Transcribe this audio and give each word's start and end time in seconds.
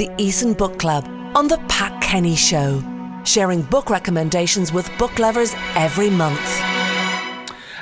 the 0.00 0.08
Eason 0.16 0.56
Book 0.56 0.78
Club 0.78 1.04
on 1.34 1.46
The 1.46 1.58
Pat 1.68 2.00
Kenny 2.00 2.34
Show, 2.34 2.82
sharing 3.26 3.60
book 3.60 3.90
recommendations 3.90 4.72
with 4.72 4.90
book 4.96 5.18
lovers 5.18 5.54
every 5.74 6.08
month. 6.08 6.69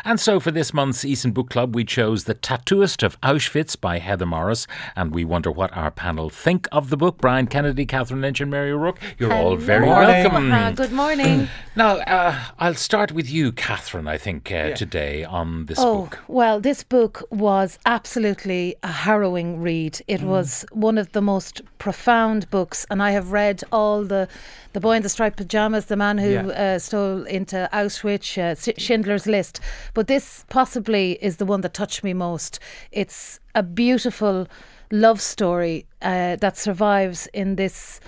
And 0.09 0.19
so 0.19 0.41
for 0.41 0.51
this 0.51 0.73
month's 0.73 1.05
Eason 1.05 1.35
Book 1.35 1.51
Club, 1.51 1.75
we 1.75 1.85
chose 1.85 2.25
The 2.25 2.35
Tattooist 2.35 3.03
of 3.03 3.21
Auschwitz 3.21 3.79
by 3.79 3.99
Heather 3.99 4.25
Morris. 4.25 4.67
And 4.97 5.15
we 5.15 5.23
wonder 5.23 5.51
what 5.51 5.71
our 5.77 5.91
panel 5.91 6.31
think 6.31 6.67
of 6.73 6.89
the 6.89 6.97
book. 6.97 7.19
Brian 7.19 7.47
Kennedy, 7.47 7.85
Catherine 7.85 8.23
Lynch, 8.23 8.41
and 8.41 8.51
Mary 8.51 8.73
Rourke, 8.73 8.99
you're 9.19 9.35
all 9.35 9.57
very 9.57 9.87
welcome. 9.87 10.51
Uh, 10.51 10.71
good 10.71 10.93
morning. 10.93 11.49
Now, 11.77 11.99
uh, 11.99 12.37
I'll 12.59 12.75
start 12.75 13.13
with 13.13 13.31
you, 13.31 13.53
Catherine, 13.53 14.09
I 14.09 14.19
think, 14.19 14.51
uh, 14.51 14.73
today 14.73 15.23
on 15.23 15.67
this 15.67 15.79
oh, 15.79 16.03
book. 16.03 16.19
well, 16.27 16.59
this 16.59 16.83
book 16.83 17.23
was 17.31 17.79
absolutely 17.87 18.75
a 18.83 18.89
harrowing 18.89 19.61
read. 19.61 20.01
It 20.09 20.23
was 20.23 20.65
one 20.73 20.99
of 20.99 21.13
the 21.13 21.21
most 21.21 21.63
profound 21.79 22.51
books, 22.51 22.85
and 22.91 23.01
I 23.01 23.13
have 23.13 23.31
read 23.31 23.63
all 23.71 24.03
the 24.03 24.27
The 24.73 24.81
Boy 24.81 24.97
in 24.97 25.03
the 25.03 25.09
Striped 25.09 25.37
Pajamas, 25.37 25.85
The 25.85 25.97
Man 25.97 26.19
Who 26.19 26.31
Yeah. 26.31 26.47
uh, 26.49 26.79
Stole 26.81 27.23
into 27.23 27.69
Auschwitz, 27.73 28.37
uh, 28.37 28.75
Schindler's 28.77 29.29
List. 29.29 29.61
But 29.99 30.07
this 30.07 30.45
possibly 30.49 31.19
is 31.21 31.39
the 31.39 31.45
one 31.45 31.63
that 31.63 31.75
touched 31.75 32.05
me 32.05 32.15
most. 32.15 32.61
It's 32.93 33.41
a 33.57 33.65
beautiful 33.65 34.47
love 34.93 35.21
story 35.21 35.87
uh, 36.01 36.37
that 36.37 36.57
survives 36.57 37.27
in 37.35 37.57
this 37.57 37.99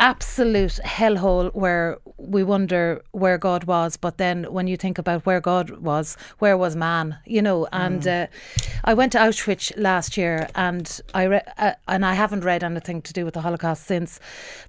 absolute 0.00 0.80
hellhole 0.84 1.54
where 1.54 1.98
we 2.16 2.42
wonder 2.42 3.04
where 3.12 3.38
God 3.38 3.64
was, 3.64 3.96
but 3.96 4.18
then 4.18 4.52
when 4.52 4.66
you 4.66 4.76
think 4.76 4.98
about 4.98 5.26
where 5.26 5.40
God 5.40 5.70
was, 5.78 6.16
where 6.40 6.56
was 6.56 6.74
man? 6.74 7.16
You 7.24 7.42
know. 7.42 7.68
And 7.70 8.04
uh, 8.08 8.26
I 8.82 8.94
went 8.94 9.12
to 9.12 9.18
Auschwitz 9.18 9.72
last 9.76 10.16
year, 10.16 10.48
and 10.56 11.00
I 11.14 11.22
re- 11.22 11.52
uh, 11.56 11.74
and 11.86 12.04
I 12.04 12.14
haven't 12.14 12.42
read 12.42 12.64
anything 12.64 13.00
to 13.02 13.12
do 13.12 13.24
with 13.24 13.34
the 13.34 13.42
Holocaust 13.42 13.86
since, 13.86 14.18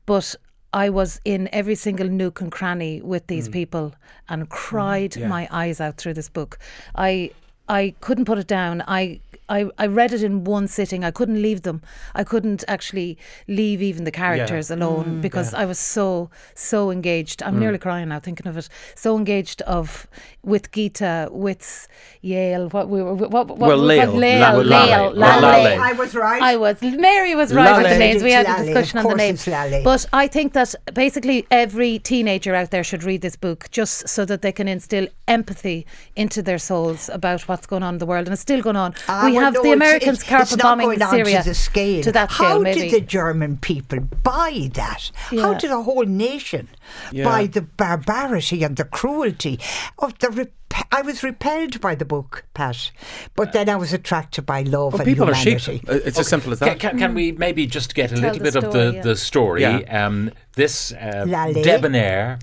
but. 0.06 0.36
I 0.74 0.90
was 0.90 1.20
in 1.26 1.50
every 1.52 1.76
single 1.76 2.08
nook 2.08 2.42
and 2.42 2.52
cranny 2.52 3.02
with 3.02 3.28
these 3.28 3.50
mm. 3.50 3.54
people 3.54 3.96
and 4.28 4.50
cried 4.50 5.12
mm, 5.12 5.28
my 5.28 5.48
eyes 5.52 5.82
out 5.82 5.98
through 5.98 6.14
this 6.14 6.30
book. 6.30 6.60
I 6.96 7.32
I 7.70 7.94
couldn't 8.02 8.26
put 8.26 8.40
it 8.40 8.48
down. 8.48 8.84
I, 8.88 9.22
I 9.50 9.70
I 9.78 9.88
read 9.88 10.14
it 10.14 10.24
in 10.24 10.44
one 10.44 10.68
sitting. 10.68 11.04
I 11.04 11.12
couldn't 11.12 11.42
leave 11.42 11.64
them. 11.64 11.82
I 12.16 12.24
couldn't 12.24 12.64
actually 12.68 13.18
leave 13.48 13.82
even 13.82 14.04
the 14.04 14.12
characters 14.12 14.70
alone 14.72 15.22
because 15.22 15.54
I 15.54 15.66
was 15.66 15.80
so 15.80 16.30
so 16.54 16.92
engaged. 16.92 17.42
I'm 17.44 17.60
nearly 17.60 17.78
crying 17.78 18.10
now 18.10 18.20
thinking 18.20 18.48
of 18.48 18.58
it. 18.58 18.70
So 18.96 19.18
engaged 19.18 19.62
of 19.64 20.08
with 20.44 20.72
Gita, 20.72 21.30
with 21.32 21.88
Yale. 22.22 22.70
What 22.70 22.90
we 22.90 23.02
were 23.02 23.14
what, 23.14 23.48
what 23.48 23.58
Well, 23.58 23.82
we 23.88 23.98
called 24.00 24.16
Lale. 24.16 24.54
Lale, 24.54 24.64
Lale. 24.64 24.64
Lale, 24.64 25.12
Lale. 25.12 25.64
Lale. 25.64 25.82
I 25.82 25.94
was 25.94 26.16
right. 26.16 26.42
I 26.42 26.56
was. 26.56 26.82
Mary 26.82 27.36
was 27.36 27.54
right 27.54 27.78
with 27.78 27.92
the 27.92 27.98
names. 27.98 28.24
We 28.24 28.32
had 28.32 28.48
a 28.48 28.64
discussion 28.64 29.00
on 29.00 29.06
the 29.06 29.16
names. 29.16 29.46
But 29.84 30.06
I 30.14 30.28
think 30.28 30.54
that 30.54 30.76
basically 30.94 31.46
every 31.52 32.00
teenager 32.00 32.56
out 32.56 32.72
there 32.72 32.84
should 32.84 33.04
read 33.04 33.22
this 33.22 33.36
book 33.36 33.70
just 33.72 34.08
so 34.08 34.26
that 34.26 34.42
they 34.42 34.52
can 34.52 34.68
instill 34.68 35.08
empathy 35.28 35.86
into 36.16 36.42
their 36.42 36.58
souls 36.58 37.10
about 37.10 37.48
what's 37.48 37.66
going 37.66 37.84
on 37.84 37.96
in 37.96 37.98
the 38.00 38.06
world. 38.06 38.28
And 38.28 38.34
it's 38.34 38.42
still 38.42 38.62
going 38.62 38.76
on. 38.76 38.94
Ah, 39.08 39.26
we 39.26 39.39
well, 39.40 39.46
have 39.46 39.54
no, 39.56 39.64
the 39.64 39.72
Americans 39.72 40.20
it's, 40.20 40.30
carpet 40.30 40.60
bombing 40.60 40.88
going 40.88 41.02
on 41.02 41.10
Syria 41.12 41.42
to 41.44 41.50
the 41.50 41.56
scale. 41.56 42.04
to 42.04 42.12
that 42.12 42.32
How 42.32 42.60
maybe. 42.60 42.82
did 42.90 42.92
the 42.94 43.02
German 43.02 43.58
people 43.58 44.00
buy 44.00 44.70
that? 44.74 45.12
How 45.32 45.54
did 45.56 45.72
a 45.72 45.82
whole 45.82 46.06
nation 46.06 46.70
buy 47.14 47.48
the 47.48 47.62
barbarity 47.62 48.64
and 48.64 48.76
the 48.78 48.86
cruelty 48.86 49.60
of 49.98 50.18
the? 50.20 50.30
Rep- 50.30 50.54
I 50.92 51.02
was 51.02 51.24
repelled 51.24 51.82
by 51.82 51.96
the 51.96 52.06
book, 52.06 52.46
Pat, 52.54 52.92
but 53.36 53.54
then 53.54 53.70
I 53.70 53.76
was 53.76 53.92
attracted 53.92 54.46
by 54.46 54.62
love 54.62 54.94
Well, 54.94 55.02
and 55.02 55.08
people 55.08 55.28
are 55.28 55.34
humanity. 55.34 55.80
sheep. 55.80 55.90
Uh, 55.90 55.94
It's 56.06 56.20
as 56.20 56.28
simple 56.28 56.52
as 56.54 56.60
that. 56.60 56.80
can, 56.80 57.00
can 57.00 57.16
we 57.16 57.32
maybe 57.32 57.66
just 57.66 57.96
get 57.96 58.12
a 58.12 58.16
Tell 58.16 58.34
little 58.34 58.38
the 58.38 58.44
bit 58.44 58.56
of 58.56 58.72
the, 58.74 58.92
yeah. 58.94 59.02
the 59.02 59.16
story? 59.16 59.62
Yeah. 59.62 60.06
Um, 60.06 60.32
this 60.56 60.92
uh, 60.94 61.26
debonair 61.64 62.38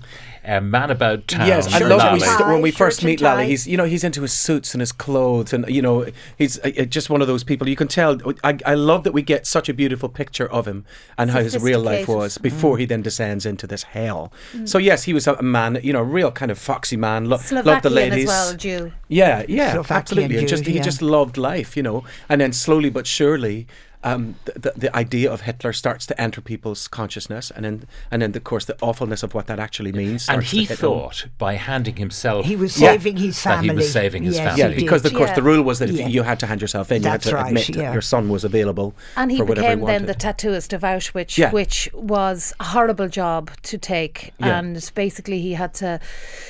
uh, 0.47 0.61
man 0.61 0.89
about 0.89 1.27
town. 1.27 1.45
Yes, 1.47 1.73
I 1.73 1.79
love 1.79 1.99
and 1.99 2.11
when 2.11 2.13
we, 2.13 2.19
st- 2.19 2.47
when 2.47 2.61
we 2.61 2.71
first 2.71 3.03
meet 3.03 3.21
Lally. 3.21 3.47
He's 3.47 3.67
you 3.67 3.75
know 3.75 3.83
he's 3.83 4.03
into 4.03 4.21
his 4.21 4.33
suits 4.33 4.73
and 4.73 4.81
his 4.81 4.91
clothes, 4.91 5.51
and 5.53 5.67
you 5.67 5.81
know 5.81 6.05
he's 6.37 6.57
uh, 6.59 6.71
uh, 6.79 6.85
just 6.85 7.09
one 7.09 7.21
of 7.21 7.27
those 7.27 7.43
people. 7.43 7.67
You 7.67 7.75
can 7.75 7.87
tell. 7.87 8.17
I, 8.43 8.57
I 8.65 8.73
love 8.75 9.03
that 9.03 9.11
we 9.11 9.21
get 9.21 9.45
such 9.45 9.67
a 9.67 9.73
beautiful 9.73 10.09
picture 10.09 10.49
of 10.49 10.67
him 10.67 10.85
and 11.17 11.31
how 11.31 11.41
his 11.41 11.57
real 11.61 11.81
life 11.81 12.07
was 12.07 12.37
before 12.37 12.77
he 12.77 12.85
then 12.85 13.01
descends 13.01 13.45
into 13.45 13.67
this 13.67 13.83
hell. 13.83 14.31
So 14.65 14.77
yes, 14.77 15.03
he 15.03 15.13
was 15.13 15.27
a 15.27 15.41
man, 15.41 15.79
you 15.83 15.93
know, 15.93 15.99
a 15.99 16.03
real 16.03 16.31
kind 16.31 16.51
of 16.51 16.57
foxy 16.57 16.97
man. 16.97 17.25
Lo- 17.25 17.39
loved 17.51 17.83
the 17.83 17.89
ladies. 17.89 18.23
as 18.23 18.27
well, 18.27 18.53
Jew. 18.55 18.91
Yeah, 19.07 19.43
yeah, 19.47 19.73
Slovakian 19.73 19.97
absolutely. 19.97 20.39
Jew, 20.39 20.47
just 20.47 20.65
he 20.65 20.73
yeah. 20.73 20.81
just 20.81 21.01
loved 21.01 21.37
life, 21.37 21.75
you 21.75 21.83
know. 21.83 22.03
And 22.29 22.39
then 22.41 22.53
slowly 22.53 22.89
but 22.89 23.05
surely, 23.07 23.67
um, 24.03 24.35
the, 24.45 24.51
the 24.59 24.73
the 24.77 24.95
idea 24.95 25.31
of 25.31 25.41
Hitler 25.41 25.73
starts 25.73 26.05
to 26.05 26.21
enter 26.21 26.39
people's 26.41 26.87
consciousness, 26.87 27.51
and 27.51 27.65
then 27.65 27.87
and 28.11 28.21
then 28.21 28.35
of 28.35 28.43
course 28.43 28.65
the 28.65 28.77
awfulness 28.81 29.23
of 29.23 29.33
what 29.33 29.47
that 29.47 29.59
actually 29.59 29.91
means. 29.91 30.29
And 30.29 30.43
he 30.43 30.65
hit 30.65 30.79
home. 30.79 30.99
thought 30.99 31.27
by 31.37 31.53
handing 31.55 31.95
himself 31.97 32.45
He 32.45 32.55
was 32.55 32.79
Yeah. 32.79 32.91
saving 32.91 33.17
his 33.17 33.35
that 33.43 33.55
family. 33.55 33.69
he 33.69 33.75
was 33.75 33.91
saving 33.91 34.23
his 34.23 34.35
Yes, 34.37 34.45
family. 34.57 34.75
Yeah, 34.75 34.79
because 34.81 35.03
of 35.05 35.13
course 35.13 35.31
the 35.31 35.41
rule 35.41 35.63
was 35.63 35.79
that 35.79 35.89
if 35.89 35.95
Yeah. 35.97 36.07
you 36.07 36.23
had 36.23 36.39
to 36.41 36.45
hand 36.47 36.61
yourself 36.61 36.91
in, 36.91 36.97
you 36.97 37.09
That's 37.09 37.25
had 37.25 37.29
to 37.31 37.35
right, 37.35 37.47
admit 37.47 37.69
yeah. 37.69 37.75
that 37.83 37.93
your 37.93 38.01
son 38.01 38.29
was 38.29 38.43
available 38.43 38.93
And 39.15 39.31
he 39.31 39.37
for 39.37 39.45
whatever 39.45 39.67
became 39.67 39.79
he 39.79 39.85
then 39.85 40.05
the 40.05 40.13
tattooist 40.15 40.73
of 40.73 40.81
Auschwitz, 40.81 41.37
Yeah. 41.37 41.51
which 41.51 41.89
was 41.93 42.53
a 42.59 42.65
horrible 42.65 43.07
job 43.09 43.49
to 43.63 43.77
take. 43.77 44.33
Yeah. 44.39 44.59
And 44.59 44.91
basically, 44.95 45.41
he 45.41 45.53
had 45.53 45.73
to, 45.75 45.99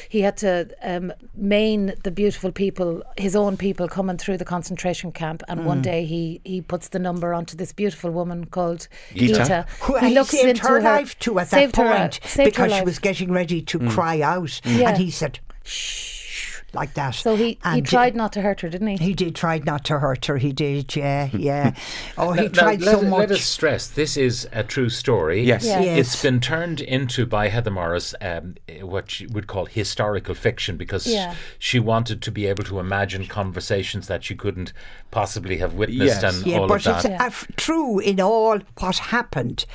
he 0.10 0.22
had 0.22 0.38
to 0.38 0.68
um, 0.84 1.14
main 1.36 1.94
the 2.04 2.12
beautiful 2.12 2.52
people, 2.52 3.04
his 3.18 3.36
own 3.36 3.58
people, 3.58 3.88
coming 3.88 4.18
through 4.18 4.38
the 4.38 4.46
concentration 4.46 5.12
camp. 5.12 5.44
And 5.48 5.62
Mm. 5.62 5.64
one 5.64 5.82
day, 5.82 6.06
he 6.06 6.42
he 6.44 6.62
puts 6.62 6.90
the 6.90 7.00
number 7.00 7.34
onto 7.38 7.56
this 7.56 7.72
beautiful 7.72 8.12
woman 8.12 8.46
called 8.46 8.88
Gita. 9.14 9.34
Gita. 9.34 9.66
Who 9.82 9.98
he 9.98 10.08
he 10.10 10.14
looks 10.16 10.30
saved 10.32 10.50
into 10.50 10.68
her 10.68 10.82
life 10.82 11.18
too 11.20 11.40
at 11.40 11.50
that 11.52 11.58
saved 11.58 11.76
her, 11.78 11.84
point 11.84 12.16
her 12.24 12.44
because 12.46 12.74
she 12.74 12.84
was 12.84 13.00
getting 13.00 13.32
ready 13.32 13.62
to 13.62 13.80
Mm. 13.80 13.90
cry 13.92 14.22
out, 14.22 14.60
Yeah. 14.66 14.90
and 14.90 14.98
he 14.98 15.10
said, 15.12 15.40
"Shh," 15.64 16.47
like 16.74 16.94
that. 16.96 17.16
So 17.16 17.36
he, 17.36 17.58
he 17.74 17.82
tried 17.82 18.16
not 18.16 18.34
to 18.34 18.42
hurt 18.42 18.62
her, 18.62 18.70
didn't 18.70 18.88
he? 18.88 18.98
He 18.98 19.14
did 19.14 19.36
try 19.36 19.58
not 19.60 19.86
to 19.86 20.00
hurt 20.00 20.26
her. 20.26 20.38
He 20.38 20.52
did, 20.52 20.96
yeah, 20.96 21.30
yeah. 21.34 21.74
Oh, 22.18 22.34
he 22.34 22.42
Now- 22.42 22.48
now, 22.48 22.50
tried 22.54 22.82
let, 22.82 22.92
so 22.96 23.00
let 23.02 23.10
much. 23.10 23.32
us 23.32 23.42
stress 23.42 23.88
this 23.88 24.18
is 24.18 24.48
a 24.52 24.64
true 24.64 24.90
story. 24.90 25.44
Yes. 25.44 25.66
Yes. 25.66 25.86
Yes. 25.86 26.00
It's 26.00 26.22
been 26.22 26.40
turned 26.40 26.82
into 26.82 27.26
by 27.26 27.48
Heather 27.48 27.72
Morris 27.72 28.14
um, 28.22 28.56
what 28.82 29.10
she 29.12 29.26
would 29.28 29.48
call 29.48 29.66
historical 29.66 30.36
fiction 30.36 30.78
because 30.78 31.08
Yeah. 31.08 31.36
she 31.58 31.80
wanted 31.80 32.22
to 32.24 32.32
be 32.32 32.46
able 32.48 32.64
to 32.66 32.80
imagine 32.80 33.26
conversations 33.28 34.08
that 34.08 34.24
she 34.24 34.36
couldn't 34.36 34.74
possibly 35.10 35.58
have 35.58 35.74
witnessed 35.74 36.22
Yes. 36.22 36.36
and 36.38 36.46
Yeah, 36.46 36.60
all 36.60 36.68
but 36.68 36.86
of 36.86 36.96
it's 36.96 37.04
that. 37.04 37.22
uh, 37.22 37.26
f- 37.26 37.48
true 37.56 38.00
in 38.00 38.20
all 38.20 38.60
what 38.80 38.98
happened 38.98 39.66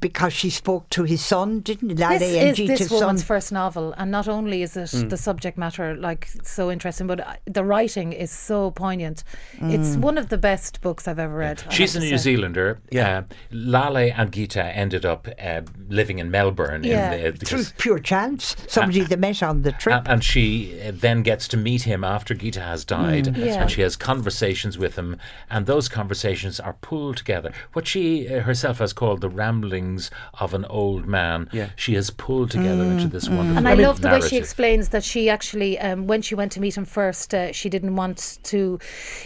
because 0.00 0.32
she 0.32 0.50
spoke 0.50 0.88
to 0.90 1.04
his 1.04 1.24
son, 1.24 1.60
didn't 1.60 1.96
Lale 1.96 2.18
this 2.18 2.36
and 2.36 2.48
is 2.50 2.56
Gita's 2.56 2.78
this 2.80 2.88
son? 2.88 3.00
woman's 3.00 3.22
first 3.22 3.52
novel, 3.52 3.94
and 3.96 4.10
not 4.10 4.26
only 4.28 4.62
is 4.62 4.76
it 4.76 4.84
Mm. 4.84 5.10
the 5.10 5.16
subject 5.16 5.56
matter 5.56 5.94
like 5.96 6.23
so 6.42 6.70
interesting, 6.70 7.06
but 7.06 7.20
uh, 7.20 7.34
the 7.44 7.64
writing 7.64 8.12
is 8.12 8.30
so 8.30 8.70
poignant. 8.70 9.24
Mm. 9.58 9.72
It's 9.74 9.96
one 9.96 10.18
of 10.18 10.28
the 10.28 10.38
best 10.38 10.80
books 10.80 11.06
I've 11.08 11.18
ever 11.18 11.34
read. 11.34 11.62
I 11.68 11.72
She's 11.72 11.94
a 11.96 12.00
New 12.00 12.10
say. 12.18 12.34
Zealander. 12.34 12.80
Yeah. 12.90 13.18
Uh, 13.18 13.22
Lale 13.50 14.12
and 14.16 14.32
Gita 14.32 14.64
ended 14.64 15.04
up 15.04 15.28
uh, 15.42 15.62
living 15.88 16.18
in 16.18 16.30
Melbourne. 16.30 16.84
Yeah. 16.84 17.12
In 17.12 17.34
the, 17.36 17.46
Through 17.46 17.64
pure 17.78 17.98
chance, 17.98 18.56
somebody 18.68 19.02
they 19.02 19.16
met 19.16 19.42
on 19.42 19.62
the 19.62 19.72
trip. 19.72 19.96
and, 20.00 20.08
and 20.08 20.24
she 20.24 20.80
uh, 20.80 20.92
then 20.94 21.22
gets 21.22 21.48
to 21.48 21.56
meet 21.56 21.82
him 21.82 22.04
after 22.04 22.34
Gita 22.34 22.60
has 22.60 22.84
died, 22.84 23.36
Yeah. 23.36 23.62
and 23.62 23.70
she 23.70 23.82
has 23.82 23.96
conversations 23.96 24.78
with 24.78 24.96
him, 24.96 25.16
and 25.50 25.66
those 25.66 25.88
conversations 25.88 26.60
are 26.60 26.74
pulled 26.74 27.16
together. 27.16 27.52
What 27.72 27.86
she 27.86 28.28
uh, 28.28 28.40
herself 28.40 28.78
has 28.78 28.92
called 28.92 29.20
the 29.20 29.28
ramblings 29.28 30.10
of 30.40 30.54
an 30.54 30.64
old 30.66 31.06
man, 31.06 31.48
Yeah. 31.52 31.70
she 31.76 31.94
has 31.94 32.10
pulled 32.10 32.50
together 32.50 32.82
into 32.84 33.08
this 33.08 33.28
wonderful 33.28 33.58
And 33.58 33.68
I 33.68 33.74
love 33.74 34.00
the 34.00 34.08
way 34.08 34.20
she 34.20 34.36
explains 34.36 34.88
that 34.90 35.04
she 35.04 35.28
actually, 35.28 35.78
um, 35.78 36.06
when 36.14 36.22
she 36.22 36.36
went 36.36 36.52
to 36.52 36.60
meet 36.60 36.76
him 36.76 36.84
first, 36.84 37.34
uh, 37.34 37.50
she 37.50 37.68
didn't 37.68 37.96
want 37.96 38.38
to 38.44 38.78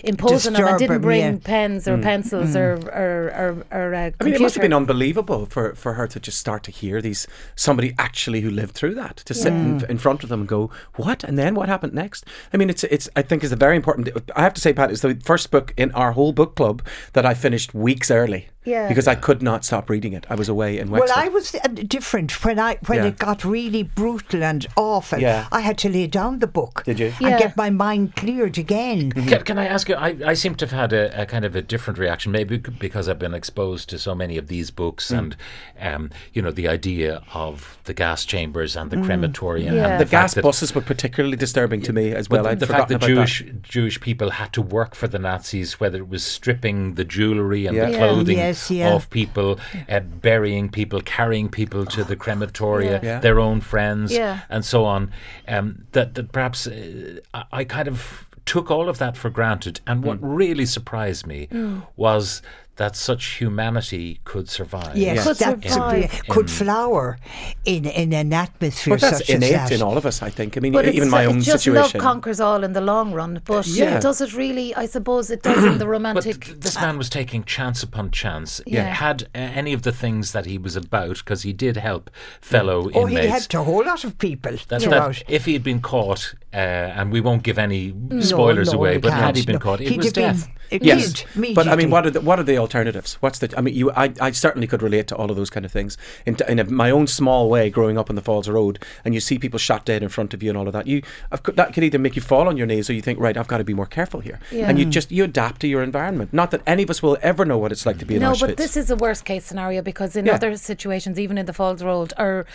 impose 0.05 0.47
on 0.47 0.55
him 0.55 0.67
and 0.67 0.79
didn't 0.79 0.97
him, 0.97 1.03
bring 1.03 1.21
yeah. 1.21 1.39
pens 1.45 1.87
or 1.87 1.99
pencils 1.99 2.57
or 2.57 2.79
or 3.03 3.13
or, 3.43 3.67
or 3.79 3.95
uh, 3.95 4.11
I 4.19 4.25
mean, 4.25 4.33
it 4.33 4.41
must 4.41 4.55
have 4.55 4.63
been 4.63 4.73
unbelievable 4.73 5.45
for, 5.45 5.75
for 5.75 5.93
her 5.93 6.07
to 6.07 6.19
just 6.19 6.39
start 6.39 6.63
to 6.63 6.71
hear 6.71 7.03
these 7.03 7.27
somebody 7.55 7.95
actually 7.99 8.41
who 8.41 8.51
lived 8.51 8.75
through 8.75 8.95
that 8.95 9.19
to 9.19 9.35
sit 9.35 9.53
in, 9.53 9.85
in 9.85 9.99
front 9.99 10.23
of 10.23 10.31
them 10.31 10.41
and 10.41 10.49
go, 10.49 10.71
"What?" 10.95 11.25
and 11.25 11.39
then 11.39 11.55
what 11.55 11.69
happened 11.69 11.93
next? 11.93 12.25
I 12.55 12.57
mean, 12.57 12.71
it's 12.71 12.85
it's 12.85 13.11
I 13.15 13.21
think 13.21 13.45
is 13.45 13.53
a 13.53 13.57
very 13.57 13.77
important. 13.77 14.09
I 14.35 14.41
have 14.41 14.55
to 14.55 14.61
say, 14.63 14.73
Pat, 14.73 14.91
it's 14.91 15.03
the 15.03 15.15
first 15.17 15.51
book 15.51 15.75
in 15.77 15.93
our 15.93 16.13
whole 16.13 16.33
book 16.33 16.55
club 16.55 16.83
that 17.13 17.27
I 17.27 17.35
finished 17.35 17.75
weeks 17.75 18.11
early. 18.11 18.49
Yeah. 18.65 18.89
Because 18.89 19.07
I 19.09 19.15
could 19.15 19.41
not 19.41 19.65
stop 19.65 19.89
reading 19.89 20.13
it. 20.13 20.27
I 20.29 20.35
was 20.35 20.49
away 20.49 20.79
in 20.79 20.91
Well, 20.91 21.07
I 21.15 21.29
was 21.29 21.55
uh, 21.55 21.69
different 21.69 22.45
when 22.45 22.59
I 22.59 22.77
when 22.87 22.99
Yeah. 22.99 23.07
it 23.07 23.19
got 23.19 23.45
really 23.45 23.83
brutal 23.83 24.43
and 24.45 24.67
awful. 24.77 25.19
Yeah. 25.21 25.47
I 25.51 25.61
had 25.61 25.79
to 25.79 25.89
lay 25.89 26.07
down 26.07 26.41
the 26.41 26.47
book. 26.49 26.83
Did 26.85 26.99
you? 26.99 27.07
And 27.21 27.31
Yeah. 27.31 27.39
get 27.39 27.57
my 27.57 27.71
mind 27.71 28.17
cleared 28.17 28.59
again. 28.59 29.13
Can, 29.13 29.43
can 29.45 29.59
I 29.59 29.67
ask 29.67 29.89
you? 29.89 29.95
I, 29.95 30.17
I 30.27 30.35
seem 30.35 30.55
to 30.57 30.67
have 30.67 30.73
had 30.73 30.93
a, 30.93 31.23
a 31.23 31.25
kind 31.25 31.45
of 31.45 31.57
a 31.57 31.63
different 31.63 31.99
reaction, 31.99 32.31
maybe 32.33 32.59
because 32.59 33.09
I've 33.09 33.19
been 33.19 33.33
exposed 33.33 33.89
to 33.91 33.99
so 33.99 34.15
many 34.15 34.37
of 34.37 34.49
these 34.49 34.71
books, 34.71 35.11
and 35.11 35.35
um, 35.81 36.11
you 36.35 36.43
know 36.43 36.51
the 36.51 36.69
idea 36.69 37.23
of 37.33 37.79
the 37.85 37.95
gas 37.95 38.25
chambers 38.27 38.77
and 38.77 38.91
the 38.91 39.01
crematorium. 39.01 39.77
Yeah. 39.77 39.87
And 39.93 40.01
the 40.01 40.05
fact 40.07 40.11
gas 40.11 40.35
that- 40.35 40.43
buses 40.43 40.75
were 40.75 40.83
particularly 40.83 41.37
disturbing 41.37 41.81
to 41.83 41.93
me 41.93 42.13
as 42.13 42.29
well. 42.29 42.43
But 42.43 42.51
I'd 42.53 42.61
the 42.61 42.67
fact 42.67 42.89
that 42.89 43.01
forgotten 43.01 43.17
about 43.19 43.29
Jewish 43.29 43.45
Jewish 43.63 44.01
people 44.01 44.31
had 44.31 44.53
to 44.55 44.61
work 44.63 44.95
for 44.95 45.09
the 45.09 45.19
Nazis, 45.19 45.81
whether 45.81 45.99
it 45.99 46.09
was 46.09 46.23
stripping 46.25 46.95
the 46.95 47.05
jewellery 47.05 47.67
and 47.67 47.75
Yeah. 47.77 47.87
the 47.87 47.93
Yeah. 47.93 47.99
clothing 47.99 48.37
Yes. 48.37 48.58
Yeah. 48.71 48.95
of 48.95 49.09
people 49.11 49.59
uh, 49.89 50.01
burying 50.01 50.69
people, 50.69 51.01
carrying 51.03 51.49
people 51.49 51.87
to 51.87 52.05
the 52.05 52.17
crematoria, 52.17 53.01
Yeah. 53.03 53.21
their 53.21 53.39
own 53.41 53.61
friends, 53.61 54.13
and 54.51 54.65
so 54.65 54.85
on. 54.85 55.11
Um, 55.47 55.85
that 55.93 56.15
that 56.15 56.33
perhaps 56.33 56.67
uh, 56.67 57.21
I, 57.35 57.43
I 57.61 57.65
kind 57.65 57.89
of 57.89 58.25
took 58.47 58.71
all 58.71 58.89
of 58.89 58.97
that 58.99 59.17
for 59.17 59.31
granted, 59.31 59.81
and 59.87 60.03
what 60.03 60.19
Mm. 60.21 60.37
really 60.39 60.67
surprised 60.67 61.27
me 61.27 61.49
Mm. 61.53 61.83
was 61.97 62.43
that 62.79 62.95
such 62.97 63.25
humanity 63.41 64.21
could 64.25 64.49
survive. 64.49 64.97
Yes, 64.97 65.25
Could 65.27 65.37
that's 65.37 65.73
survive. 65.75 66.23
a, 66.29 66.33
could 66.33 66.49
flower 66.51 67.19
in, 67.65 67.85
in 67.85 68.13
an 68.13 68.33
atmosphere 68.33 68.95
But 68.95 69.01
that's 69.01 69.19
such 69.19 69.31
innate 69.31 69.53
that. 69.53 69.73
in 69.73 69.83
all 69.83 69.97
of 69.99 70.07
us, 70.07 70.23
I 70.23 70.31
think. 70.31 70.57
I 70.57 70.61
mean, 70.61 70.73
But 70.73 70.87
even 70.89 71.11
my 71.11 71.25
own 71.27 71.39
it's 71.39 71.47
just 71.47 71.65
situation. 71.65 71.99
love 72.01 72.03
conquers 72.09 72.39
all 72.41 72.63
in 72.63 72.73
the 72.75 72.81
long 72.81 73.13
run. 73.13 73.43
But 73.45 73.67
Yeah. 73.67 73.99
does 74.01 74.21
it 74.21 74.33
really? 74.33 74.75
I 74.77 74.87
suppose 74.87 75.31
it 75.31 75.43
does 75.43 75.63
in 75.65 75.79
the 75.79 75.89
romantic. 75.97 76.45
th- 76.45 76.61
this 76.61 76.77
man 76.81 76.97
was 76.97 77.11
taking 77.11 77.43
chance 77.45 77.83
upon 77.83 78.11
chance. 78.13 78.61
Yeah. 78.65 78.85
Had 78.95 79.25
uh, 79.35 79.39
any 79.39 79.73
of 79.73 79.83
the 79.83 79.93
things 79.93 80.31
that 80.33 80.47
he 80.47 80.57
was 80.57 80.77
about, 80.77 81.19
because 81.19 81.43
he 81.43 81.53
did 81.53 81.77
help 81.77 82.11
fellow 82.41 82.91
oh, 82.95 83.07
he 83.07 83.17
helped 83.17 83.55
a 83.55 83.63
whole 83.65 83.85
lot 83.85 84.05
of 84.05 84.17
people 84.19 84.53
That's 84.69 84.85
throughout. 84.85 85.17
that 85.17 85.25
if 85.29 85.45
he 85.47 85.53
had 85.53 85.65
been 85.65 85.81
caught, 85.81 86.33
uh, 86.55 86.57
and 86.57 87.11
we 87.13 87.21
won't 87.21 87.43
give 87.43 87.59
any 87.59 87.93
spoilers 88.21 88.73
no, 88.73 88.79
away, 88.79 88.93
we 88.93 88.99
but 88.99 89.13
had 89.13 89.37
he 89.37 89.45
been 89.45 89.55
no. 89.55 89.59
caught, 89.59 89.81
it 89.81 89.89
He'd 89.89 89.97
was 89.97 90.07
have 90.07 90.15
been 90.15 90.23
death. 90.35 90.47
killed 90.47 90.55
Yes, 90.71 91.25
but 91.55 91.67
I 91.67 91.77
mean, 91.77 91.89
what 91.91 92.05
are 92.07 92.11
the 92.11 92.21
what 92.21 92.39
are 92.39 92.43
the 92.43 92.59
alternatives? 92.69 93.15
What's 93.23 93.39
the? 93.39 93.53
I 93.57 93.61
mean, 93.63 93.75
you, 93.75 93.91
I, 93.93 94.13
I 94.21 94.31
certainly 94.33 94.67
could 94.67 94.83
relate 94.83 95.07
to 95.09 95.17
all 95.17 95.31
of 95.31 95.37
those 95.37 95.51
kind 95.51 95.65
of 95.65 95.73
things 95.73 95.97
in, 96.27 96.37
in 96.49 96.59
a, 96.59 96.65
my 96.65 96.91
own 96.91 97.07
small 97.07 97.49
way. 97.49 97.71
Growing 97.71 97.97
up 97.99 98.11
on 98.11 98.17
the 98.17 98.23
Falls 98.23 98.49
Road, 98.49 98.79
and 99.05 99.15
you 99.15 99.21
see 99.21 99.39
people 99.39 99.59
shot 99.59 99.85
dead 99.85 100.03
in 100.03 100.09
front 100.09 100.35
of 100.35 100.43
you, 100.43 100.51
and 100.51 100.59
all 100.59 100.67
of 100.67 100.73
that. 100.75 100.87
You 100.87 101.03
I've, 101.33 101.43
that 101.57 101.73
could 101.73 101.85
either 101.85 101.99
make 101.99 102.15
you 102.17 102.23
fall 102.23 102.47
on 102.49 102.57
your 102.57 102.67
knees, 102.67 102.91
or 102.91 102.93
you 102.93 103.03
think, 103.03 103.19
right, 103.19 103.37
I've 103.37 103.49
got 103.49 103.59
to 103.59 103.65
be 103.65 103.75
more 103.75 103.87
careful 103.87 104.21
here, 104.21 104.39
Yeah. 104.53 104.69
and 104.69 104.79
you 104.79 104.85
just 104.85 105.11
you 105.11 105.25
adapt 105.25 105.61
to 105.63 105.69
your 105.69 105.83
environment. 105.83 106.33
Not 106.33 106.51
that 106.53 106.63
any 106.67 106.83
of 106.83 106.91
us 106.91 107.03
will 107.03 107.17
ever 107.23 107.45
know 107.45 107.59
what 107.59 107.73
it's 107.73 107.87
like 107.87 107.99
to 107.99 108.05
be 108.05 108.15
in 108.17 108.21
no, 108.21 108.33
Auschwitz. 108.33 108.41
but 108.41 108.57
this 108.57 108.77
is 108.77 108.91
a 108.91 108.97
worst 108.97 109.25
case 109.25 109.45
scenario 109.45 109.81
because 109.83 110.15
in 110.17 110.27
Yeah. 110.27 110.35
other 110.35 110.57
situations, 110.57 111.19
even 111.19 111.39
in 111.39 111.47
the 111.47 111.53
Falls 111.53 111.83
Road, 111.83 112.13
or 112.19 112.47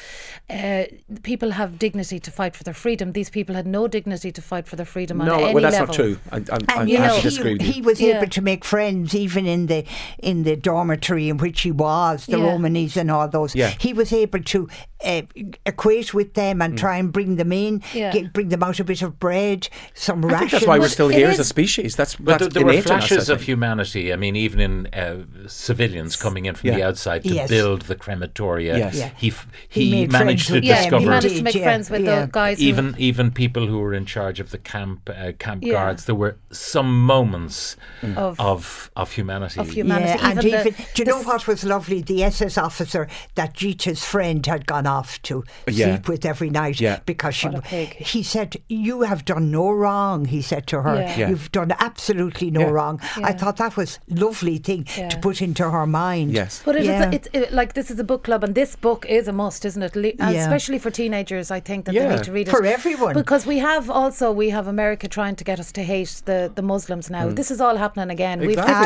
uh, 0.50 0.84
people 1.24 1.52
have 1.52 1.80
dignity 1.80 2.20
to 2.20 2.32
fight 2.32 2.56
for 2.56 2.64
their 2.64 2.74
freedom. 2.74 3.12
These 3.14 3.30
people 3.30 3.56
had 3.56 3.66
no 3.68 3.88
dignity 3.88 4.32
to 4.32 4.42
fight 4.42 4.68
for 4.68 4.76
their 4.76 4.86
freedom 4.86 5.22
on 5.22 5.28
no, 5.28 5.36
any 5.46 5.54
well, 5.54 5.64
that's 5.64 5.74
level. 5.80 5.88
not 5.88 5.96
true. 5.96 6.18
I, 6.32 6.38
I'm, 6.38 6.66
I 6.70 6.82
And 6.82 6.90
you 6.90 6.98
have 6.98 7.12
know, 7.12 7.18
to 7.18 7.22
disagree 7.24 7.54
with 7.54 7.62
he, 7.62 7.68
you. 7.68 7.74
he 7.74 7.82
was 7.82 8.02
Yeah. 8.02 8.18
able 8.18 8.28
to 8.30 8.42
make 8.42 8.64
friends 8.66 9.16
even 9.16 9.46
in 9.46 9.68
the 9.68 9.86
in 10.20 10.44
the 10.44 10.56
dormitory 10.56 11.30
in 11.30 11.38
which 11.38 11.62
he 11.62 11.72
was, 11.72 12.26
the 12.26 12.38
Yeah. 12.38 12.46
Romanis 12.46 12.98
and 12.98 13.10
all 13.12 13.28
those. 13.28 13.56
Yeah. 13.56 13.74
He 13.80 13.94
was 13.94 14.12
able 14.14 14.42
to 14.44 14.68
uh, 15.06 15.22
equate 15.66 16.14
with 16.14 16.34
them 16.34 16.60
Mm. 16.60 16.66
and 16.66 16.78
try 16.78 16.98
and 16.98 17.12
bring 17.12 17.36
them 17.36 17.52
in, 17.52 17.82
Yeah. 17.94 18.12
get, 18.14 18.32
bring 18.32 18.50
them 18.50 18.64
out 18.64 18.80
a 18.80 18.84
bit 18.86 19.02
of 19.02 19.20
bread, 19.20 19.68
some 19.94 20.20
I 20.20 20.22
think 20.22 20.32
rations. 20.34 20.52
that's 20.52 20.68
why 20.68 20.80
we're 20.80 20.88
still 20.88 21.10
here 21.10 21.28
as 21.28 21.40
a 21.40 21.44
species. 21.44 21.96
That's 21.98 22.16
But 22.16 22.26
that's 22.26 22.42
th- 22.44 22.54
there 22.54 22.66
were 22.66 22.72
innate 22.72 22.86
in 22.86 22.92
us, 22.94 23.08
flashes 23.08 23.30
of 23.30 23.42
humanity. 23.42 24.14
I 24.14 24.16
mean, 24.16 24.36
even 24.38 24.60
in 24.62 24.88
uh, 24.94 25.24
civilians 25.48 26.16
coming 26.16 26.46
in 26.46 26.56
from 26.56 26.70
the 26.72 26.84
outside 26.84 27.24
to 27.24 27.34
Yes. 27.34 27.50
build 27.50 27.82
the 27.84 27.96
crematoria, 27.96 28.78
Yes. 28.78 28.96
Yeah. 28.98 29.10
he 29.18 29.28
f- 29.30 29.48
He 29.68 29.90
he, 29.92 30.08
managed 30.08 30.48
to 30.48 30.54
with 30.54 30.64
Yeah, 30.64 30.84
he 30.84 30.90
managed 31.06 31.36
to 31.38 31.44
make 31.44 31.56
Yeah, 31.56 31.64
friends 31.64 31.90
with 31.90 32.04
yeah. 32.06 32.22
the 32.26 32.28
guys. 32.32 32.60
who- 32.60 32.66
even 32.66 32.96
even 32.98 33.32
people 33.32 33.68
who 33.68 33.80
were 33.80 33.94
in 33.94 34.06
charge 34.06 34.40
of 34.40 34.52
the 34.52 34.58
camp 34.58 35.10
uh, 35.10 35.32
camp 35.38 35.64
Yeah. 35.64 35.74
guards. 35.74 36.06
There 36.06 36.16
were 36.16 36.38
some 36.52 36.90
moments 37.06 37.76
Of- 38.16 38.40
of 38.40 38.90
of 38.96 39.12
humanity. 39.12 39.60
Of 39.60 39.70
humanity. 39.70 39.93
Yeah, 40.02 40.30
and 40.30 40.40
even 40.44 40.52
the- 40.52 40.60
even, 40.70 40.86
do 40.94 41.02
you 41.02 41.06
know 41.06 41.22
what 41.24 41.48
was 41.48 41.64
lovely? 41.64 42.02
The 42.02 42.24
SS 42.24 42.58
officer 42.58 43.08
that 43.36 43.54
Gita's 43.54 44.04
friend 44.04 44.46
had 44.46 44.66
gone 44.66 44.88
off 44.88 45.22
to 45.24 45.44
Yeah. 45.68 45.86
sleep 45.96 46.08
with 46.08 46.26
every 46.26 46.50
night 46.50 46.80
Yeah. 46.80 47.00
because 47.06 47.36
she. 47.36 47.48
What 47.48 47.60
a 47.60 47.62
pig. 47.62 47.94
He 47.96 48.24
said, 48.24 48.58
"You 48.70 49.02
have 49.02 49.26
done 49.26 49.52
no 49.52 49.72
wrong." 49.72 50.26
He 50.26 50.42
said 50.42 50.68
to 50.68 50.82
her, 50.82 50.96
Yeah. 50.96 51.18
Yeah. 51.18 51.30
"You've 51.30 51.52
done 51.52 51.74
absolutely 51.80 52.50
no 52.52 52.62
Yeah. 52.62 52.70
wrong." 52.70 53.00
I 53.24 53.34
thought 53.34 53.58
that 53.58 53.78
was 53.78 54.00
a 54.12 54.16
lovely 54.20 54.58
thing 54.58 54.86
Yeah. 54.98 55.10
to 55.10 55.18
put 55.20 55.42
into 55.42 55.70
her 55.70 55.86
mind. 55.86 56.32
Yes. 56.34 56.62
But 56.66 56.76
it 56.76 56.82
is 56.82 56.88
Yeah. 56.88 57.10
a, 57.10 57.12
it's 57.16 57.28
it, 57.34 57.54
like 57.54 57.74
this 57.74 57.90
is 57.92 58.00
a 58.00 58.04
book 58.04 58.24
club, 58.24 58.44
and 58.44 58.56
this 58.56 58.76
book 58.76 59.06
is 59.08 59.28
a 59.28 59.34
must, 59.34 59.66
isn't 59.66 59.82
it? 59.84 59.96
Le- 59.96 60.12
Yeah. 60.20 60.30
Especially 60.44 60.80
for 60.80 60.90
teenagers, 60.92 61.52
I 61.52 61.60
think 61.60 61.86
that 61.86 61.94
Yeah. 61.96 62.08
they 62.08 62.16
need 62.16 62.24
to 62.24 62.32
read 62.32 62.48
it 62.48 62.52
For 62.52 62.66
everyone. 62.66 63.14
Because 63.14 63.46
we 63.46 63.60
have 63.60 63.90
also 63.90 64.32
we 64.32 64.50
have 64.50 64.68
America 64.68 65.08
trying 65.08 65.36
to 65.36 65.44
get 65.44 65.60
us 65.60 65.72
to 65.74 65.84
hate 65.84 66.22
the, 66.26 66.52
the 66.54 66.62
Muslims 66.62 67.10
now. 67.10 67.30
This 67.30 67.52
is 67.52 67.60
all 67.62 67.78
happening 67.78 68.10
again. 68.10 68.42
Exactly. 68.42 68.48
We've 68.48 68.60
Ah, 68.60 68.84